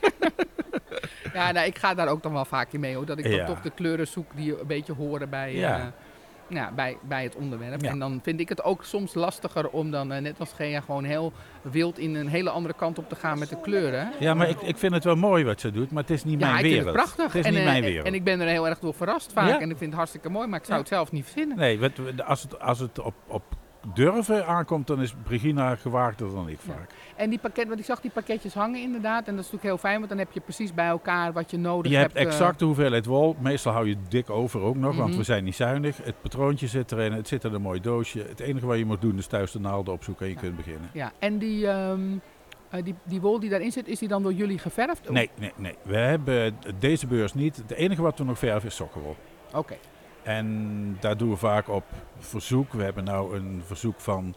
Ja, 1.33 1.53
nou, 1.53 1.67
ik 1.67 1.79
ga 1.79 1.95
daar 1.95 2.09
ook 2.09 2.23
dan 2.23 2.33
wel 2.33 2.45
vaak 2.45 2.73
in 2.73 2.81
mee 2.81 2.95
hoor. 2.95 3.07
Dat 3.07 3.19
ik 3.19 3.25
dan 3.25 3.33
Ja. 3.33 3.47
toch 3.47 3.61
de 3.61 3.71
kleuren 3.71 4.07
zoek 4.07 4.27
die 4.37 4.61
een 4.61 4.67
beetje 4.67 4.93
horen 4.93 5.31
bij, 5.31 5.55
Ja. 5.55 5.93
Ja, 6.49 6.73
bij, 6.73 6.99
bij 7.09 7.23
het 7.23 7.37
onderwerp. 7.37 7.83
Ja. 7.83 7.91
En 7.91 7.99
dan 7.99 8.21
vind 8.23 8.41
ik 8.41 8.49
het 8.49 8.65
ook 8.65 8.85
soms 8.85 9.15
lastiger 9.15 9.69
om 9.69 9.91
dan, 9.91 10.13
eh, 10.13 10.21
net 10.21 10.41
als 10.41 10.53
Gea, 10.53 10.81
gewoon 10.81 11.05
heel 11.05 11.33
wild 11.63 11.99
in 11.99 12.15
een 12.15 12.29
hele 12.29 12.51
andere 12.51 12.75
kant 12.75 12.99
op 12.99 13.09
te 13.09 13.15
gaan 13.15 13.39
met 13.39 13.49
de 13.49 13.61
kleuren. 13.61 14.13
Ja, 14.19 14.35
maar 14.35 14.49
ik, 14.49 14.61
ik 14.61 14.77
vind 14.77 14.93
het 14.95 15.05
wel 15.05 15.17
mooi 15.17 15.45
wat 15.45 15.61
ze 15.61 15.71
doet, 15.71 15.91
maar 15.91 16.03
het 16.03 16.13
is 16.13 16.25
niet 16.25 16.41
Ja, 16.41 16.47
mijn 16.47 16.65
ik 16.65 16.71
wereld. 16.71 16.83
vind 16.83 16.97
het 16.97 17.05
prachtig. 17.05 17.33
Het 17.33 17.45
is 17.45 17.45
en, 17.45 17.51
niet 17.51 17.61
eh, 17.61 17.67
mijn 17.67 17.83
wereld. 17.83 18.07
En 18.07 18.15
ik 18.15 18.25
ben 18.25 18.41
er 18.41 18.49
heel 18.49 18.69
erg 18.69 18.79
door 18.79 18.95
verrast 18.95 19.33
vaak. 19.33 19.49
Ja. 19.49 19.61
En 19.61 19.71
ik 19.71 19.77
vind 19.77 19.91
het 19.91 19.95
hartstikke 19.95 20.29
mooi, 20.29 20.47
maar 20.47 20.59
ik 20.59 20.65
zou 20.65 20.79
het 20.79 20.89
zelf 20.89 21.13
niet 21.13 21.25
verzinnen. 21.25 21.57
Nee, 21.57 21.81
als 22.27 22.43
het, 22.43 22.61
als 22.61 22.79
het 22.79 22.99
op, 22.99 23.15
op 23.27 23.43
durven 23.95 24.47
aankomt, 24.47 24.87
dan 24.87 25.01
is 25.03 25.15
Brigina 25.25 25.75
gewaagder 25.77 26.31
dan 26.35 26.49
ik 26.49 26.59
Ja. 26.67 26.73
vaak. 26.73 26.91
En 27.17 27.31
die 27.31 27.39
pakket, 27.39 27.69
want 27.69 27.79
ik 27.79 27.85
zag 27.85 28.01
die 28.01 28.11
pakketjes 28.11 28.55
hangen 28.55 28.81
inderdaad. 28.81 29.19
En 29.27 29.37
dat 29.37 29.45
is 29.45 29.51
natuurlijk 29.51 29.63
heel 29.63 29.79
fijn, 29.79 29.97
want 29.97 30.09
dan 30.09 30.19
heb 30.19 30.33
je 30.33 30.41
precies 30.41 30.75
bij 30.75 30.87
elkaar 30.87 31.33
wat 31.33 31.51
je 31.51 31.57
nodig 31.59 31.91
Je 31.93 31.97
hebt 31.99 32.13
hebt. 32.13 32.27
eh, 32.27 32.33
exact 32.33 32.59
de 32.59 32.65
hoeveelheid 32.65 33.07
wol. 33.07 33.37
Meestal 33.41 33.73
hou 33.73 33.89
je 33.89 33.97
dik 34.09 34.31
over 34.31 34.61
ook 34.61 34.77
nog, 34.77 34.97
want 34.97 35.09
Mhm. 35.09 35.19
we 35.19 35.25
zijn 35.25 35.45
niet 35.45 35.55
zuinig. 35.57 35.97
Het 36.05 36.21
patroontje 36.23 36.67
zit 36.67 36.93
erin, 36.93 37.13
het 37.13 37.29
zit 37.29 37.45
in 37.45 37.53
een 37.55 37.63
mooi 37.63 37.81
doosje. 37.81 38.19
Het 38.29 38.41
enige 38.41 38.67
wat 38.67 38.79
je 38.79 38.85
moet 38.85 39.01
doen 39.01 39.19
is 39.19 39.27
thuis 39.27 39.51
de 39.53 39.61
naalden 39.61 39.93
opzoeken 39.95 40.25
en 40.27 40.31
je 40.31 40.37
Ja. 40.39 40.43
kunt 40.43 40.57
beginnen. 40.57 40.89
Ja, 40.93 41.13
en 41.19 41.39
die, 41.39 41.67
ehm, 41.69 42.01
eh, 42.71 42.83
die, 42.85 42.95
die 43.05 43.21
wol 43.21 43.41
die 43.41 43.51
daarin 43.51 43.73
zit, 43.73 43.89
is 43.89 43.99
die 43.99 44.09
dan 44.09 44.23
door 44.23 44.33
jullie 44.33 44.59
geverfd? 44.59 45.11
Nee, 45.11 45.31
nee, 45.39 45.53
nee. 45.57 45.75
We 45.83 45.97
hebben 45.97 46.57
deze 46.79 47.07
beurs 47.07 47.35
niet. 47.35 47.57
Het 47.57 47.71
enige 47.71 48.03
wat 48.03 48.19
we 48.19 48.25
nog 48.25 48.39
verven 48.39 48.69
is 48.69 48.75
sokkenwol. 48.77 49.17
Oké. 49.55 49.77
En 50.27 50.97
daar 51.01 51.17
doen 51.17 51.31
we 51.31 51.37
vaak 51.37 51.69
op 51.69 51.85
verzoek. 52.19 52.73
We 52.73 52.83
hebben 52.83 53.05
nou 53.05 53.37
een 53.37 53.63
verzoek 53.67 54.01
van 54.01 54.35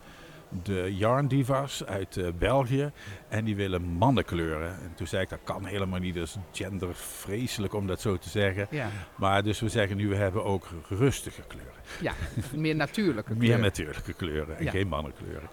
de 0.63 0.96
Yarn 0.96 1.27
Divas 1.27 1.86
uit 1.86 2.17
eh, 2.17 2.27
België. 2.38 2.91
En 3.27 3.46
die 3.46 3.55
willen 3.55 3.81
mannenkleuren. 3.84 4.69
En 4.69 4.91
toen 4.96 5.08
zei 5.08 5.22
ik, 5.24 5.29
dat 5.29 5.39
kan 5.43 5.65
helemaal 5.65 6.00
niet. 6.00 6.15
Dat 6.15 6.24
is 6.24 6.36
gendervreselijk 6.51 7.74
om 7.74 7.88
dat 7.88 8.01
zo 8.01 8.17
te 8.17 8.29
zeggen. 8.29 8.67
Ja, 8.69 8.89
Maar 9.15 9.43
dus 9.43 9.60
we 9.60 9.69
zeggen 9.69 9.98
nu, 9.98 10.08
we 10.08 10.15
hebben 10.15 10.43
ook 10.46 10.67
rustige 10.89 11.41
kleuren. 11.48 11.74
ja, 12.01 12.13
meer 12.55 12.75
natuurlijke 12.75 13.36
Meer 13.36 13.48
kleur. 13.48 13.60
natuurlijke 13.60 14.13
kleuren 14.13 14.58
en 14.58 14.63
Ja. 14.63 14.72
geen 14.72 14.88
mannenkleuren. 14.88 15.50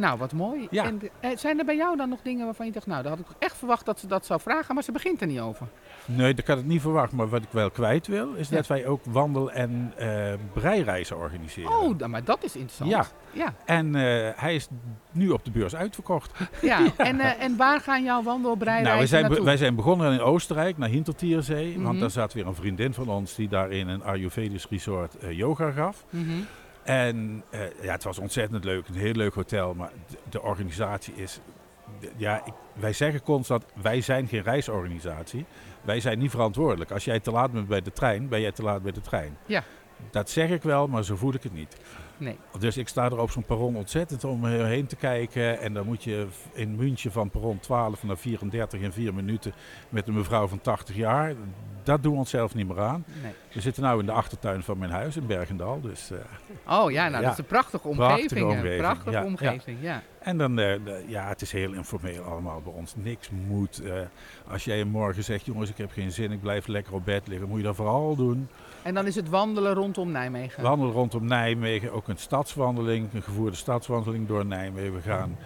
Nou, 0.00 0.18
wat 0.18 0.32
mooi. 0.32 0.66
Ja. 0.70 0.84
En 0.84 1.00
eh, 1.20 1.30
zijn 1.36 1.58
er 1.58 1.64
bij 1.64 1.76
jou 1.76 1.96
dan 1.96 2.08
nog 2.08 2.18
dingen 2.22 2.44
waarvan 2.44 2.66
je 2.66 2.72
dacht, 2.72 2.86
nou, 2.86 3.02
daar 3.02 3.10
had 3.10 3.20
ik 3.20 3.26
echt 3.38 3.56
verwacht 3.56 3.86
dat 3.86 4.00
ze 4.00 4.06
dat 4.06 4.26
zou 4.26 4.40
vragen, 4.40 4.74
maar 4.74 4.84
ze 4.84 4.92
begint 4.92 5.20
er 5.20 5.26
niet 5.26 5.40
over. 5.40 5.66
Nee, 6.04 6.34
ik 6.34 6.46
had 6.46 6.56
het 6.56 6.66
niet 6.66 6.80
verwacht. 6.80 7.12
Maar 7.12 7.28
wat 7.28 7.42
ik 7.42 7.48
wel 7.50 7.70
kwijt 7.70 8.06
wil, 8.06 8.34
is 8.34 8.48
Ja. 8.48 8.56
dat 8.56 8.66
wij 8.66 8.86
ook 8.86 9.00
wandel- 9.04 9.52
en 9.52 9.92
eh 9.96 10.32
breireizen 10.52 11.16
organiseren. 11.18 11.78
Oh, 11.78 11.98
dan- 11.98 12.10
maar 12.10 12.24
dat 12.24 12.44
is 12.44 12.54
interessant. 12.56 12.90
Ja. 12.90 13.06
Ja, 13.32 13.54
En 13.64 13.94
eh, 13.94 14.28
hij 14.36 14.54
is 14.54 14.68
nu 15.12 15.30
op 15.30 15.44
de 15.44 15.50
beurs 15.50 15.74
uitverkocht. 15.76 16.32
ja. 16.62 16.80
En, 16.96 17.20
eh, 17.20 17.42
en 17.42 17.56
waar 17.56 17.80
gaan 17.80 18.04
jouw 18.04 18.22
wandelbreireizen 18.22 18.86
Nou, 18.88 18.98
wij 18.98 19.06
zijn, 19.08 19.22
naartoe? 19.22 19.44
wij 19.44 19.56
zijn 19.56 19.74
begonnen 19.74 20.12
in 20.12 20.20
Oostenrijk, 20.20 20.78
naar 20.78 20.88
Hintertierzee. 20.88 21.72
Mhm. 21.74 21.82
Want 21.82 22.00
daar 22.00 22.10
zat 22.10 22.32
weer 22.32 22.46
een 22.46 22.54
vriendin 22.54 22.94
van 22.94 23.08
ons 23.08 23.34
die 23.34 23.48
daar 23.48 23.70
in 23.70 23.88
een 23.88 24.02
Ayurvedisch 24.04 24.66
resort 24.70 25.18
eh, 25.18 25.32
yoga 25.32 25.70
gaf. 25.70 26.04
Mhm. 26.10 26.30
En 26.82 27.42
eh, 27.50 27.60
ja, 27.82 27.92
het 27.92 28.04
was 28.04 28.18
ontzettend 28.18 28.64
leuk, 28.64 28.88
een 28.88 28.94
heel 28.94 29.12
leuk 29.12 29.34
hotel. 29.34 29.74
Maar 29.74 29.90
de, 30.08 30.16
de 30.30 30.42
organisatie 30.42 31.14
is... 31.14 31.40
de- 32.00 32.10
ja, 32.16 32.44
ik- 32.46 32.52
wij 32.72 32.92
zeggen 32.92 33.22
constant, 33.22 33.64
wij 33.82 34.00
zijn 34.00 34.28
geen 34.28 34.42
reisorganisatie. 34.42 35.44
Wij 35.82 36.00
zijn 36.00 36.18
niet 36.18 36.30
verantwoordelijk. 36.30 36.90
Als 36.90 37.04
jij 37.04 37.20
te 37.20 37.30
laat 37.30 37.52
bent 37.52 37.68
bij 37.68 37.80
de 37.82 37.92
trein, 37.92 38.28
ben 38.28 38.40
jij 38.40 38.52
te 38.52 38.62
laat 38.62 38.82
bij 38.82 38.92
de 38.92 39.00
trein. 39.00 39.36
Ja. 39.46 39.62
Dat 40.10 40.30
zeg 40.30 40.50
ik 40.50 40.62
wel, 40.62 40.88
maar 40.88 41.04
zo 41.04 41.16
voel 41.16 41.34
ik 41.34 41.42
het 41.42 41.52
niet. 41.54 41.76
Nee. 42.16 42.38
Dus 42.58 42.76
ik 42.76 42.88
sta 42.88 43.04
er 43.04 43.18
op 43.18 43.30
zo'n 43.30 43.44
perron 43.44 43.76
ontzettend 43.76 44.24
om 44.24 44.44
heen 44.46 44.86
te 44.86 44.96
kijken. 44.96 45.60
En 45.60 45.72
dan 45.74 45.86
moet 45.86 46.04
je 46.04 46.26
in 46.52 46.76
München 46.76 47.12
van 47.12 47.30
perron 47.30 47.58
12 47.58 48.02
naar 48.02 48.16
34 48.18 48.80
in 48.80 48.92
4 48.92 49.14
minuten 49.14 49.52
met 49.88 50.08
een 50.08 50.14
mevrouw 50.14 50.46
van 50.46 50.60
80 50.60 50.96
jaar. 50.96 51.34
Dat 51.82 52.02
doen 52.02 52.12
we 52.12 52.18
onszelf 52.18 52.54
niet 52.54 52.68
meer 52.68 52.80
aan. 52.80 53.04
nee. 53.22 53.32
We 53.52 53.60
zitten 53.60 53.82
nu 53.92 53.98
in 53.98 54.06
de 54.06 54.12
achtertuin 54.12 54.62
van 54.62 54.78
mijn 54.78 54.90
huis 54.90 55.16
in 55.16 55.26
Bergendal. 55.26 55.80
Dus, 55.80 56.10
eh, 56.10 56.18
Oh 56.80 56.90
ja, 56.90 57.08
nou, 57.08 57.14
Ja. 57.14 57.20
dat 57.20 57.32
is 57.32 57.38
een 57.38 57.44
prachtige 57.44 57.88
Prachtige 57.88 58.18
omgeving. 58.24 58.40
hè. 58.50 58.56
omgeving, 58.56 58.80
Prachtige 58.80 59.10
ja, 59.10 59.20
ja. 59.20 59.24
omgeving, 59.26 59.78
ja. 59.80 60.02
en 60.18 60.38
dan, 60.38 60.58
eh, 60.58 60.74
ja, 61.08 61.28
het 61.28 61.42
is 61.42 61.52
heel 61.52 61.72
informeel 61.72 62.22
allemaal 62.22 62.60
bij 62.60 62.72
ons. 62.72 62.94
Niks 62.96 63.30
moet. 63.46 63.80
eh, 63.82 63.92
als 64.50 64.64
jij 64.64 64.84
morgen 64.84 65.24
zegt, 65.24 65.44
jongens, 65.46 65.70
ik 65.70 65.76
heb 65.76 65.90
geen 65.90 66.12
zin, 66.12 66.32
ik 66.32 66.40
blijf 66.40 66.66
lekker 66.66 66.94
op 66.94 67.04
bed 67.04 67.26
liggen, 67.26 67.48
moet 67.48 67.58
je 67.58 67.64
dat 67.64 67.76
vooral 67.76 68.16
doen. 68.16 68.48
En 68.82 68.94
dan 68.94 69.06
is 69.06 69.14
het 69.14 69.28
wandelen 69.28 69.74
rondom 69.74 70.10
Nijmegen. 70.10 70.62
Wandelen 70.62 70.94
rondom 70.94 71.24
Nijmegen, 71.26 71.92
ook 71.92 72.08
een 72.08 72.16
stadswandeling, 72.18 73.08
een 73.14 73.22
gevoerde 73.22 73.56
stadswandeling 73.56 74.28
door 74.28 74.46
Nijmegen. 74.46 74.94
We 74.94 75.00
gaan 75.00 75.36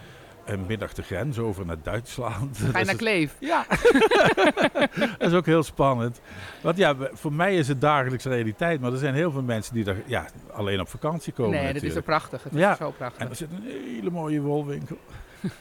een 0.45 0.65
middag 0.67 0.93
de 0.93 1.01
grens 1.03 1.37
over 1.39 1.65
naar 1.65 1.75
Duitsland. 1.83 2.57
Ga 2.57 2.83
naar 2.83 2.95
Kleef? 2.95 3.35
Ja, 3.39 3.65
dat 5.17 5.31
is 5.31 5.33
ook 5.33 5.45
heel 5.45 5.63
spannend. 5.63 6.21
Want 6.61 6.77
ja, 6.77 6.95
voor 7.13 7.33
mij 7.33 7.55
is 7.55 7.67
het 7.67 7.81
dagelijks 7.81 8.25
realiteit, 8.25 8.81
maar 8.81 8.91
er 8.91 8.97
zijn 8.97 9.13
heel 9.13 9.31
veel 9.31 9.41
mensen 9.43 9.73
die 9.73 9.83
daar 9.83 9.95
ja, 10.05 10.25
alleen 10.53 10.79
op 10.79 10.87
vakantie 10.89 11.33
komen. 11.33 11.51
Nee, 11.51 11.59
dat 11.73 11.75
is 11.75 11.81
natuurlijk. 11.81 12.05
zo 12.05 12.11
prachtig. 12.11 12.43
Het 12.43 12.53
Ja. 12.53 12.71
is 12.71 12.77
zo 12.77 12.85
En 12.87 12.93
prachtig. 12.93 13.29
er 13.29 13.35
zit 13.35 13.49
een 13.51 13.63
hele 13.95 14.11
mooie 14.11 14.41
wolwinkel, 14.41 14.97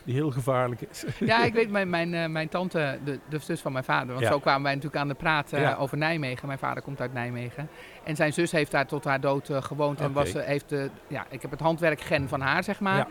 die 0.05 0.15
heel 0.15 0.31
gevaarlijk 0.31 0.81
is. 0.91 1.05
Ja, 1.19 1.45
ik 1.45 1.53
weet, 1.55 1.71
mijn, 1.71 1.91
mijn, 1.91 2.15
eh, 2.15 2.27
mijn 2.29 2.49
tante, 2.49 2.99
de, 3.05 3.19
de 3.29 3.39
zus 3.39 3.61
van 3.61 3.73
mijn 3.73 3.85
vader, 3.85 4.09
want 4.09 4.21
Ja. 4.21 4.31
zo 4.31 4.39
kwamen 4.39 4.63
wij 4.63 4.75
natuurlijk 4.75 5.03
aan 5.03 5.09
de 5.09 5.15
praat 5.15 5.53
eh, 5.53 5.61
Ja. 5.61 5.75
over 5.75 5.97
Nijmegen. 5.99 6.47
Mijn 6.47 6.59
vader 6.59 6.83
komt 6.83 7.01
uit 7.01 7.13
Nijmegen. 7.13 7.69
En 8.05 8.17
zijn 8.17 8.33
zus 8.33 8.53
heeft 8.53 8.71
daar 8.71 8.87
tot 8.87 9.05
haar 9.05 9.21
dood 9.21 9.49
eh, 9.49 9.63
gewoond. 9.63 10.01
En 10.01 10.13
was, 10.13 10.33
heeft, 10.33 10.75
ja, 11.09 11.27
ik 11.31 11.43
heb 11.43 11.51
het 11.51 11.61
handwerkgen 11.61 12.29
van 12.29 12.41
haar, 12.41 12.65
zeg 12.65 12.81
maar. 12.81 13.07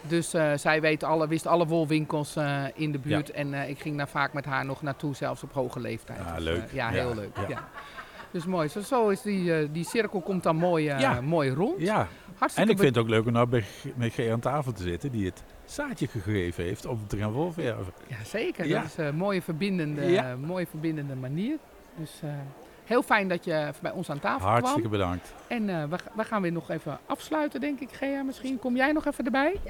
Dus 0.00 0.34
eh, 0.34 0.52
zij 0.56 0.80
weet 0.80 1.02
alle, 1.02 1.28
wist 1.28 1.46
alle 1.46 1.66
wolwinkels 1.66 2.36
eh, 2.36 2.64
in 2.74 2.92
de 2.92 2.98
buurt. 2.98 3.30
En 3.30 3.54
eh, 3.54 3.68
ik 3.68 3.80
ging 3.80 3.96
daar 3.96 4.08
vaak 4.08 4.32
met 4.32 4.44
haar 4.44 4.64
nog 4.64 4.82
naartoe, 4.82 5.14
zelfs 5.14 5.42
op 5.42 5.52
hoge 5.52 5.80
leeftijd. 5.80 6.20
Ah, 6.20 6.34
Dus, 6.34 6.44
leuk. 6.44 6.70
ja, 6.72 6.90
Ja, 6.90 7.00
heel 7.00 7.14
leuk. 7.14 7.36
Ja. 7.48 7.68
Dus 8.30 8.46
mooi. 8.46 8.68
Zo, 8.68 8.80
zo 8.80 9.08
is 9.08 9.22
die, 9.22 9.70
die 9.70 9.84
cirkel 9.84 10.20
komt 10.20 10.42
dan 10.42 10.56
mooi, 10.56 10.94
mooi 11.22 11.50
rond. 11.50 11.80
Ja, 11.80 12.00
en 12.00 12.06
Hartstikke 12.38 12.70
ik 12.70 12.78
vind 12.78 12.94
het 12.94 13.04
ook 13.04 13.10
leuk 13.10 13.26
om 13.26 13.32
nou 13.32 13.46
bij, 13.46 13.64
met 13.96 14.12
G 14.12 14.30
aan 14.30 14.40
tafel 14.40 14.72
te 14.72 14.82
zitten, 14.82 15.12
die 15.12 15.26
het 15.26 15.42
zaadje 15.64 16.06
gegeven 16.06 16.64
heeft 16.64 16.86
om 16.86 17.06
te 17.06 17.16
gaan 17.16 17.30
wolverven. 17.32 17.92
Ja, 18.06 18.16
zeker. 18.24 18.66
Ja. 18.66 18.80
Dat 18.80 18.90
is 18.90 18.96
een 18.96 19.16
mooie 19.16 19.42
verbindende, 19.42 20.36
mooie 20.40 20.66
verbindende 20.66 21.14
manier. 21.14 21.56
Dus 21.96 22.20
heel 22.88 23.02
fijn 23.02 23.28
dat 23.28 23.44
je 23.44 23.70
bij 23.80 23.90
ons 23.90 24.10
aan 24.10 24.18
tafel 24.20 24.48
Hartstikke 24.48 24.88
kwam. 24.88 25.00
bedankt. 25.00 25.34
En 25.46 25.68
eh, 25.68 25.84
we, 25.84 25.96
we 26.14 26.24
gaan 26.24 26.42
weer 26.42 26.52
nog 26.52 26.70
even 26.70 26.98
afsluiten, 27.06 27.60
denk 27.60 27.80
ik, 27.80 27.92
Gea. 27.92 28.22
Misschien 28.22 28.58
kom 28.58 28.76
jij 28.76 28.92
nog 28.92 29.06
even 29.06 29.24
erbij? 29.24 29.60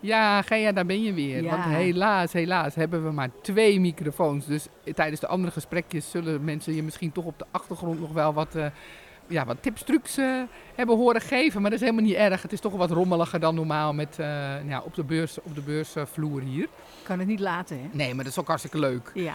Ja, 0.00 0.42
Gea, 0.42 0.72
daar 0.72 0.86
ben 0.86 1.02
je 1.02 1.12
weer. 1.12 1.42
Ja. 1.42 1.50
Want 1.50 1.64
helaas, 1.64 2.32
helaas 2.32 2.74
hebben 2.74 3.04
we 3.04 3.10
maar 3.10 3.30
twee 3.42 3.80
microfoons. 3.80 4.46
Dus 4.46 4.66
tijdens 4.94 5.20
de 5.20 5.26
andere 5.26 5.52
gesprekjes 5.52 6.10
zullen 6.10 6.44
mensen 6.44 6.74
je 6.74 6.82
misschien 6.82 7.12
toch 7.12 7.24
op 7.24 7.38
de 7.38 7.44
achtergrond 7.50 8.00
nog 8.00 8.12
wel 8.12 8.32
wat, 8.32 8.54
eh, 8.54 8.66
ja, 9.28 9.44
wat 9.44 9.56
tips, 9.60 9.82
trucs 9.82 10.16
eh, 10.16 10.42
hebben 10.74 10.96
horen 10.96 11.20
geven. 11.20 11.60
Maar 11.60 11.70
dat 11.70 11.80
is 11.80 11.86
helemaal 11.86 12.06
niet 12.06 12.16
erg. 12.16 12.42
Het 12.42 12.52
is 12.52 12.60
toch 12.60 12.72
wat 12.72 12.90
rommeliger 12.90 13.40
dan 13.40 13.54
normaal 13.54 13.92
met, 13.92 14.18
eh, 14.18 14.68
ja, 14.68 14.80
op 14.84 14.94
de, 14.94 15.04
beurs, 15.04 15.38
op 15.42 15.54
de 15.54 15.60
beursvloer 15.60 16.40
hier. 16.40 16.68
Kan 17.02 17.18
het 17.18 17.28
niet 17.28 17.40
laten, 17.40 17.76
hè? 17.80 17.88
Nee, 17.92 18.14
maar 18.14 18.24
dat 18.24 18.32
is 18.32 18.38
ook 18.38 18.46
hartstikke 18.46 18.78
leuk. 18.78 19.10
Ja. 19.14 19.34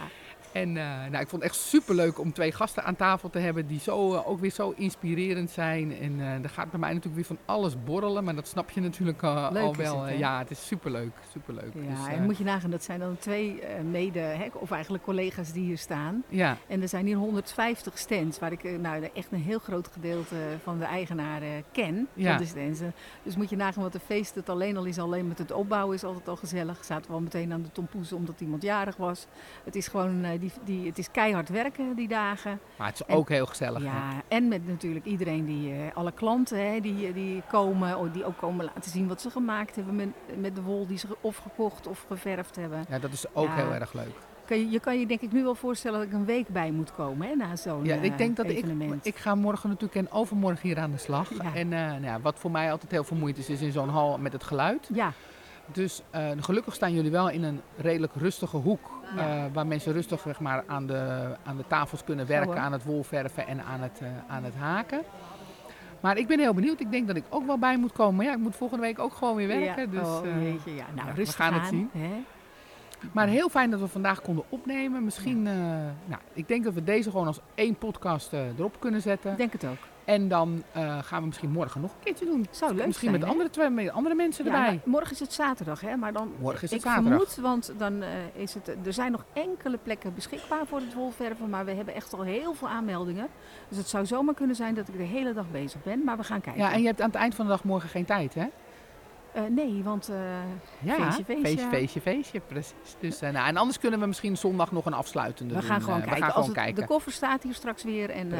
En 0.52 0.76
eh, 0.76 0.84
nou, 0.84 1.22
ik 1.22 1.28
vond 1.28 1.42
het 1.42 1.52
echt 1.52 1.60
superleuk 1.60 2.18
om 2.18 2.32
twee 2.32 2.52
gasten 2.52 2.84
aan 2.84 2.96
tafel 2.96 3.30
te 3.30 3.38
hebben 3.38 3.66
die 3.66 3.80
zo, 3.80 4.14
eh, 4.14 4.28
ook 4.28 4.40
weer 4.40 4.50
zo 4.50 4.72
inspirerend 4.76 5.50
zijn. 5.50 5.98
En 6.00 6.20
eh 6.20 6.42
er 6.42 6.48
gaat 6.48 6.70
bij 6.70 6.80
mij 6.80 6.88
natuurlijk 6.88 7.16
weer 7.16 7.36
van 7.36 7.54
alles 7.54 7.84
borrelen, 7.84 8.24
maar 8.24 8.34
dat 8.34 8.48
snap 8.48 8.70
je 8.70 8.80
natuurlijk 8.80 9.22
al 9.22 9.52
wel. 9.76 10.02
het, 10.02 10.18
ja, 10.18 10.38
het 10.38 10.50
is 10.50 10.66
superleuk, 10.66 11.12
superleuk. 11.32 11.72
Ja, 11.74 12.06
Dus, 12.06 12.14
en 12.14 12.24
moet 12.24 12.38
je 12.38 12.44
nagaan, 12.44 12.70
dat 12.70 12.84
zijn 12.84 13.00
dan 13.00 13.16
twee 13.18 13.62
mede, 13.90 14.18
hè, 14.18 14.46
of 14.52 14.70
eigenlijk 14.70 15.04
collega's 15.04 15.52
die 15.52 15.64
hier 15.64 15.78
staan. 15.78 16.22
ja, 16.28 16.56
En 16.66 16.82
er 16.82 16.88
zijn 16.88 17.06
hier 17.06 17.16
150 17.16 17.98
stands, 17.98 18.38
waar 18.38 18.52
ik 18.52 18.78
nou, 18.80 19.08
echt 19.14 19.32
een 19.32 19.42
heel 19.42 19.58
groot 19.58 19.88
gedeelte 19.92 20.36
van 20.62 20.78
de 20.78 20.84
eigenaren 20.84 21.64
ken. 21.72 22.08
Ja. 22.14 22.28
Van 22.30 22.38
de 22.42 22.46
stands. 22.46 22.80
Dus 23.22 23.36
moet 23.36 23.50
je 23.50 23.56
nagaan 23.56 23.82
wat 23.82 23.94
een 23.94 24.00
feest 24.00 24.34
het 24.34 24.48
alleen 24.48 24.76
al 24.76 24.84
is. 24.84 24.98
Alleen 24.98 25.28
met 25.28 25.38
het 25.38 25.52
opbouwen 25.52 25.94
is 25.94 26.04
altijd 26.04 26.28
al 26.28 26.36
gezellig. 26.36 26.84
Zaten 26.84 27.10
we 27.10 27.16
al 27.16 27.20
meteen 27.22 27.52
aan 27.52 27.62
de 27.62 27.72
tompoes 27.72 28.12
omdat 28.12 28.40
iemand 28.40 28.62
jarig 28.62 28.96
was. 28.96 29.26
Het 29.64 29.76
is 29.76 29.88
gewoon, 29.88 30.24
die, 30.42 30.52
die, 30.64 30.86
het 30.86 30.98
is 30.98 31.10
keihard 31.10 31.48
werken 31.48 31.94
die 31.94 32.08
dagen. 32.08 32.60
maar 32.78 32.86
het 32.86 33.00
is 33.00 33.06
En- 33.06 33.14
ook 33.16 33.28
heel 33.28 33.46
gezellig. 33.46 33.78
hè? 33.82 33.84
Ja, 33.88 34.22
en 34.28 34.48
met 34.48 34.66
natuurlijk 34.68 35.04
iedereen 35.04 35.44
die, 35.44 35.72
eh, 35.72 35.78
alle 35.96 36.12
klanten 36.12 36.70
hè, 36.72 36.80
die, 36.80 37.12
die 37.12 37.42
komen, 37.50 37.98
oh, 37.98 38.12
die 38.12 38.24
ook 38.24 38.38
komen 38.38 38.64
laten 38.64 38.90
zien 38.90 39.08
wat 39.08 39.20
ze 39.20 39.30
gemaakt 39.30 39.76
hebben 39.76 39.96
met, 39.96 40.08
met 40.36 40.54
de 40.54 40.62
wol 40.62 40.86
die 40.86 40.98
ze 40.98 41.06
of 41.20 41.36
gekocht 41.36 41.86
of 41.86 42.04
geverfd 42.08 42.56
hebben. 42.56 42.84
Ja, 42.88 42.98
dat 42.98 43.12
is 43.12 43.24
ook 43.32 43.46
Ja. 43.46 43.54
heel 43.54 43.72
erg 43.72 43.92
leuk. 43.92 44.14
Kan 44.46 44.58
je, 44.58 44.70
je 44.70 44.80
kan 44.80 44.98
je 45.00 45.06
denk 45.06 45.20
ik 45.20 45.32
nu 45.32 45.42
wel 45.42 45.54
voorstellen 45.54 45.98
dat 45.98 46.08
ik 46.08 46.14
een 46.14 46.24
week 46.24 46.48
bij 46.48 46.70
moet 46.70 46.92
komen 46.94 47.28
hè, 47.28 47.34
na 47.34 47.56
zo'n 47.56 47.84
Ja, 47.84 47.94
ik 47.96 48.12
eh, 48.12 48.16
denk 48.18 48.36
dat 48.36 48.46
ik, 48.46 48.56
evenement. 48.56 49.06
ik 49.06 49.16
ga 49.16 49.34
morgen 49.34 49.68
natuurlijk 49.68 49.94
en 50.06 50.12
overmorgen 50.12 50.68
hier 50.68 50.78
aan 50.78 50.90
de 50.90 50.98
slag. 50.98 51.30
Ja. 51.42 51.54
En 51.54 51.72
eh, 51.72 51.78
nou 51.78 52.02
ja, 52.04 52.20
wat 52.20 52.38
voor 52.38 52.50
mij 52.50 52.70
altijd 52.72 52.90
heel 52.90 53.04
vermoeiend 53.04 53.38
is, 53.38 53.48
is 53.48 53.60
in 53.60 53.72
zo'n 53.72 53.88
hal 53.88 54.18
met 54.18 54.32
het 54.32 54.44
geluid. 54.44 54.88
Ja, 54.94 55.12
Dus 55.66 56.02
eh, 56.10 56.30
gelukkig 56.40 56.74
staan 56.74 56.92
jullie 56.92 57.10
wel 57.10 57.30
in 57.30 57.42
een 57.42 57.60
redelijk 57.76 58.12
rustige 58.14 58.56
hoek. 58.56 58.90
Ja. 59.16 59.44
eh, 59.44 59.52
waar 59.52 59.66
mensen 59.66 59.92
rustig 59.92 60.20
zeg 60.20 60.40
maar, 60.40 60.64
aan, 60.66 60.86
de, 60.86 61.34
aan 61.44 61.56
de 61.56 61.64
tafels 61.66 62.04
kunnen 62.04 62.26
werken, 62.26 62.58
aan 62.58 62.72
het 62.72 62.84
wolverven 62.84 63.46
en 63.46 63.62
aan 63.64 63.80
het, 63.80 64.00
eh, 64.00 64.08
aan 64.28 64.44
het 64.44 64.54
haken. 64.54 65.02
Maar 66.00 66.16
ik 66.16 66.26
ben 66.26 66.38
heel 66.38 66.54
benieuwd. 66.54 66.80
Ik 66.80 66.90
denk 66.90 67.06
dat 67.06 67.16
ik 67.16 67.24
ook 67.28 67.46
wel 67.46 67.58
bij 67.58 67.76
moet 67.76 67.92
komen. 67.92 68.14
Maar 68.14 68.24
ja, 68.24 68.32
ik 68.32 68.38
moet 68.38 68.56
volgende 68.56 68.82
week 68.82 68.98
ook 68.98 69.12
gewoon 69.12 69.36
weer 69.36 69.48
werken. 69.48 69.92
Ja. 69.92 70.00
Dus, 70.00 70.08
oh, 70.08 70.42
jeetje, 70.42 70.74
ja. 70.74 70.86
Nou, 70.94 71.08
ja, 71.08 71.14
we 71.14 71.26
gaan 71.26 71.54
het 71.54 71.66
zien. 71.66 71.90
Hè? 71.92 72.24
maar 73.12 73.26
heel 73.26 73.48
fijn 73.48 73.70
dat 73.70 73.80
we 73.80 73.88
vandaag 73.88 74.22
konden 74.22 74.44
opnemen. 74.48 75.04
Misschien, 75.04 75.42
nou, 75.42 76.20
ik 76.32 76.48
denk 76.48 76.64
dat 76.64 76.74
we 76.74 76.84
deze 76.84 77.10
gewoon 77.10 77.26
als 77.26 77.40
één 77.54 77.76
podcast 77.76 78.32
erop 78.32 78.76
kunnen 78.80 79.00
zetten. 79.00 79.30
Ik 79.30 79.36
denk 79.36 79.52
het 79.52 79.64
ook. 79.64 79.78
En 80.04 80.28
dan 80.28 80.62
eh, 80.72 80.98
gaan 81.02 81.20
we 81.20 81.26
misschien 81.26 81.50
morgen 81.50 81.80
nog 81.80 81.90
een 81.90 82.04
keertje 82.04 82.24
doen. 82.24 82.46
Zou 82.50 82.74
leuk 82.74 82.86
misschien 82.86 83.08
zijn, 83.08 83.20
met 83.20 83.30
andere, 83.30 83.50
twee, 83.50 83.68
met 83.70 83.90
andere 83.90 84.14
mensen 84.14 84.44
Ja, 84.44 84.50
erbij. 84.54 84.80
morgen 84.84 85.12
is 85.12 85.20
het 85.20 85.32
zaterdag, 85.32 85.80
hè? 85.80 85.96
Maar 85.96 86.12
dan, 86.12 86.32
Morgen 86.40 86.62
is 86.62 86.70
het 86.70 86.78
ik 86.80 86.86
zaterdag. 86.86 87.10
vermoed, 87.32 87.36
want 87.36 87.72
dan 87.78 88.02
eh, 88.02 88.08
is 88.32 88.54
het, 88.54 88.76
er 88.84 88.92
zijn 88.92 89.12
nog 89.12 89.24
enkele 89.32 89.78
plekken 89.82 90.14
beschikbaar 90.14 90.66
voor 90.66 90.78
het 90.80 90.94
wolverven, 90.94 91.50
maar 91.50 91.64
we 91.64 91.72
hebben 91.72 91.94
echt 91.94 92.12
al 92.12 92.22
heel 92.22 92.54
veel 92.54 92.68
aanmeldingen. 92.68 93.28
Dus 93.68 93.78
het 93.78 93.88
zou 93.88 94.06
zomaar 94.06 94.34
kunnen 94.34 94.56
zijn 94.56 94.74
dat 94.74 94.88
ik 94.88 94.96
de 94.96 95.02
hele 95.02 95.32
dag 95.32 95.50
bezig 95.50 95.82
ben, 95.82 96.04
maar 96.04 96.16
we 96.16 96.24
gaan 96.24 96.40
kijken. 96.40 96.62
Ja, 96.62 96.72
en 96.72 96.80
je 96.80 96.86
hebt 96.86 97.00
aan 97.00 97.06
het 97.10 97.16
eind 97.18 97.34
van 97.34 97.44
de 97.44 97.50
dag 97.50 97.64
morgen 97.64 97.88
geen 97.88 98.04
tijd, 98.04 98.34
hè? 98.34 98.46
Eh, 99.32 99.42
nee, 99.50 99.82
want 99.82 100.08
eh, 100.08 100.16
Ja, 100.78 100.94
Feestje, 100.94 101.24
feestje. 101.24 101.42
feestje, 101.44 101.68
feestje, 101.68 102.00
feestje, 102.00 102.40
precies. 102.40 102.96
Dus, 103.00 103.20
eh, 103.20 103.30
nou, 103.30 103.46
en 103.48 103.56
anders 103.56 103.78
kunnen 103.78 104.00
we 104.00 104.06
misschien 104.06 104.36
zondag 104.36 104.72
nog 104.72 104.86
een 104.86 104.92
afsluitende 104.92 105.54
we 105.54 105.60
doen. 105.60 105.68
gaan 105.68 105.80
gewoon 105.82 105.98
kijken. 106.00 106.14
We 106.16 106.22
gaan 106.22 106.30
gewoon 106.32 106.48
het- 106.48 106.56
kijken. 106.56 106.74
De 106.80 106.86
koffer 106.86 107.12
staat 107.12 107.42
hier 107.42 107.54
straks 107.54 107.82
weer 107.84 108.10
en 108.10 108.30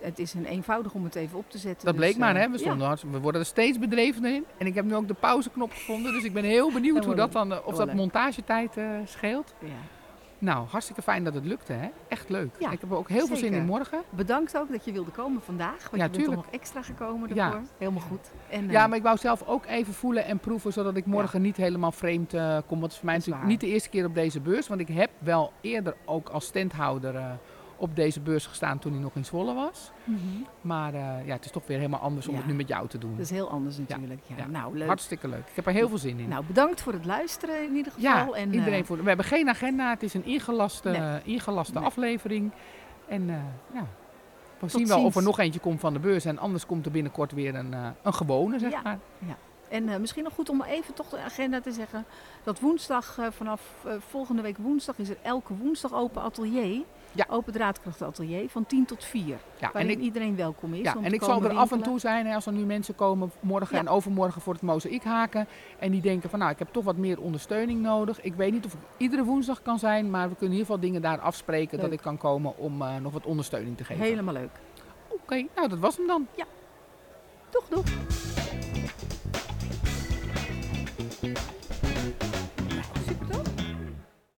het 0.00 0.18
is 0.18 0.34
een 0.34 0.44
eenvoudig 0.44 0.92
om 0.94 1.04
het 1.04 1.14
even 1.14 1.38
op 1.38 1.50
te 1.50 1.58
zetten. 1.58 1.84
Dat 1.86 1.94
dus, 1.96 2.04
bleek 2.04 2.16
maar, 2.18 2.36
hè? 2.36 2.50
We, 2.50 2.58
stonden 2.58 2.86
hard- 2.86 3.02
we 3.10 3.20
worden 3.20 3.40
er 3.40 3.46
steeds 3.46 3.78
bedrevener 3.78 4.34
in. 4.34 4.44
En 4.58 4.66
ik 4.66 4.74
heb 4.74 4.84
nu 4.84 4.94
ook 4.94 5.08
de 5.08 5.14
pauzeknop 5.14 5.72
gevonden. 5.72 6.12
Dus 6.12 6.24
ik 6.24 6.32
ben 6.32 6.44
heel 6.44 6.72
benieuwd 6.72 7.04
hoe 7.04 7.14
dat 7.14 7.32
dan, 7.32 7.64
of 7.64 7.76
dat 7.76 7.92
montagetijd 7.94 8.76
scheelt. 9.04 9.54
Ja. 9.58 9.68
Nou, 10.40 10.66
hartstikke 10.68 11.02
fijn 11.02 11.24
dat 11.24 11.34
het 11.34 11.44
lukte, 11.44 11.72
hè? 11.72 11.88
Echt 12.08 12.28
leuk. 12.28 12.50
Ja, 12.58 12.70
ik 12.70 12.80
heb 12.80 12.92
ook 12.92 13.08
heel 13.08 13.26
veel 13.26 13.36
zin 13.36 13.52
in 13.52 13.64
morgen. 13.64 14.02
Bedankt 14.10 14.56
ook 14.56 14.70
dat 14.70 14.84
je 14.84 14.92
wilde 14.92 15.10
komen 15.10 15.42
vandaag. 15.42 15.90
Want 15.90 15.96
Ja, 15.96 16.04
je 16.04 16.10
bent 16.10 16.24
toch 16.24 16.34
nog 16.34 16.46
extra 16.50 16.82
gekomen 16.82 17.28
Ja. 17.28 17.34
daarvoor. 17.34 17.68
Helemaal 17.78 18.02
goed. 18.02 18.30
En, 18.48 18.66
eh, 18.66 18.70
Ja, 18.72 18.86
maar 18.86 18.96
ik 18.96 19.02
wou 19.02 19.16
zelf 19.18 19.42
ook 19.46 19.66
even 19.66 19.94
voelen 19.94 20.24
en 20.24 20.38
proeven, 20.38 20.72
zodat 20.72 20.96
ik 20.96 21.06
morgen 21.06 21.42
niet 21.42 21.56
helemaal 21.56 21.92
vreemd 21.92 22.34
eh, 22.34 22.56
kom. 22.66 22.80
Want 22.80 22.82
het 22.82 22.90
is 22.92 22.96
voor 22.96 23.06
mij 23.06 23.16
natuurlijk 23.16 23.46
niet 23.46 23.60
de 23.60 23.66
eerste 23.66 23.88
keer 23.88 24.04
op 24.04 24.14
deze 24.14 24.40
beurs. 24.40 24.68
Want 24.68 24.80
ik 24.80 24.88
heb 24.88 25.10
wel 25.18 25.52
eerder 25.60 25.94
ook 26.04 26.28
als 26.28 26.44
standhouder 26.46 27.14
eh, 27.16 27.30
op 27.78 27.96
deze 27.96 28.20
beurs 28.20 28.46
gestaan 28.46 28.78
toen 28.78 28.92
hij 28.92 29.00
nog 29.00 29.14
in 29.14 29.24
Zwolle 29.24 29.54
was. 29.54 29.90
mhm. 30.04 30.18
Maar 30.60 30.94
eh, 30.94 31.26
ja, 31.26 31.32
het 31.32 31.44
is 31.44 31.50
toch 31.50 31.66
weer 31.66 31.76
helemaal 31.76 32.00
anders 32.00 32.26
om 32.26 32.32
Ja. 32.34 32.38
het 32.40 32.48
nu 32.48 32.54
met 32.54 32.68
jou 32.68 32.88
te 32.88 32.98
doen. 32.98 33.10
Dat 33.10 33.20
is 33.24 33.30
heel 33.30 33.50
anders 33.50 33.78
natuurlijk. 33.78 34.20
Ja, 34.26 34.34
ja. 34.36 34.46
Nou, 34.46 34.76
leuk. 34.78 34.86
Hartstikke 34.86 35.28
leuk. 35.28 35.46
Ik 35.48 35.54
heb 35.56 35.66
er 35.66 35.72
heel 35.72 35.88
veel 35.88 35.98
zin 35.98 36.18
in. 36.18 36.28
Nou, 36.28 36.44
bedankt 36.44 36.80
voor 36.80 36.92
het 36.92 37.04
luisteren 37.04 37.64
in 37.64 37.74
ieder 37.76 37.92
ja, 37.96 38.18
geval. 38.18 38.36
en, 38.36 38.54
iedereen 38.54 38.80
eh, 38.80 38.86
voor. 38.86 38.96
We 39.02 39.08
hebben 39.08 39.26
geen 39.26 39.48
agenda. 39.48 39.90
Het 39.90 40.02
is 40.02 40.14
een 40.14 40.24
ingelaste, 40.24 40.88
Nee. 40.88 41.00
eh, 41.00 41.14
ingelaste 41.26 41.74
Nee. 41.74 41.84
aflevering. 41.84 42.50
En 43.08 43.26
ja, 43.74 43.86
we 44.58 44.68
zien 44.68 44.86
wel 44.86 45.04
of 45.04 45.16
er 45.16 45.22
nog 45.22 45.38
eentje 45.38 45.60
komt 45.60 45.80
van 45.80 45.92
de 45.92 45.98
beurs. 45.98 46.24
En 46.24 46.38
anders 46.38 46.66
komt 46.66 46.86
er 46.86 46.92
binnenkort 46.92 47.32
weer 47.32 47.54
een, 47.54 47.72
een 48.02 48.14
gewone, 48.14 48.58
zeg 48.58 48.70
Ja. 48.70 48.98
En 49.68 49.88
eh, 49.88 49.96
misschien 49.96 50.24
nog 50.24 50.32
goed 50.32 50.48
om 50.48 50.62
even 50.62 50.94
toch 50.94 51.08
de 51.08 51.18
agenda 51.18 51.60
te 51.60 51.72
zeggen. 51.72 52.04
Dat 52.42 52.60
woensdag, 52.60 53.18
eh, 53.18 53.26
vanaf 53.30 53.62
eh, 53.84 53.92
volgende 53.98 54.42
week 54.42 54.58
woensdag, 54.58 54.98
is 54.98 55.08
er 55.08 55.16
elke 55.22 55.54
woensdag 55.54 55.94
open 55.94 56.22
atelier. 56.22 56.82
Ja. 57.12 57.26
Open 57.28 57.52
draadkrachtatelier 57.52 58.48
van 58.48 58.66
10 58.66 58.84
tot 58.84 59.04
4. 59.04 59.26
Ja, 59.26 59.38
en 59.66 59.70
Waarin 59.72 59.90
ik, 59.90 59.98
iedereen 59.98 60.36
welkom 60.36 60.74
is. 60.74 60.80
Ja, 60.80 60.96
en 61.02 61.12
ik 61.12 61.22
zal 61.22 61.44
er 61.44 61.56
af 61.56 61.72
en 61.72 61.82
toe 61.82 61.98
zijn 61.98 62.26
hè, 62.26 62.34
als 62.34 62.46
er 62.46 62.52
nu 62.52 62.64
mensen 62.64 62.94
komen 62.94 63.32
morgen 63.40 63.74
Ja. 63.74 63.80
en 63.80 63.88
overmorgen 63.88 64.40
voor 64.40 64.52
het 64.52 64.62
mozaïek 64.62 65.04
haken. 65.04 65.46
En 65.78 65.90
die 65.90 66.00
denken 66.00 66.30
van 66.30 66.38
nou, 66.38 66.50
ik 66.50 66.58
heb 66.58 66.68
toch 66.72 66.84
wat 66.84 66.96
meer 66.96 67.20
ondersteuning 67.20 67.80
nodig. 67.80 68.20
Ik 68.20 68.34
weet 68.34 68.52
niet 68.52 68.64
of 68.64 68.72
ik 68.72 68.78
iedere 68.96 69.24
woensdag 69.24 69.62
kan 69.62 69.78
zijn, 69.78 70.10
maar 70.10 70.28
we 70.28 70.34
kunnen 70.36 70.56
in 70.56 70.60
ieder 70.60 70.66
geval 70.66 70.80
dingen 70.80 71.02
daar 71.02 71.18
afspreken 71.18 71.80
dat 71.80 71.92
ik 71.92 72.00
kan 72.00 72.18
komen 72.18 72.56
om 72.58 72.84
nog 73.02 73.12
wat 73.12 73.26
ondersteuning 73.26 73.76
te 73.76 73.84
geven. 73.84 74.04
Helemaal 74.04 74.34
leuk. 74.34 74.60
Oké, 75.08 75.46
nou 75.54 75.68
dat 75.68 75.78
was 75.78 75.96
hem 75.96 76.06
dan. 76.06 76.26
Doeg, 77.50 77.68
doeg. 77.68 78.37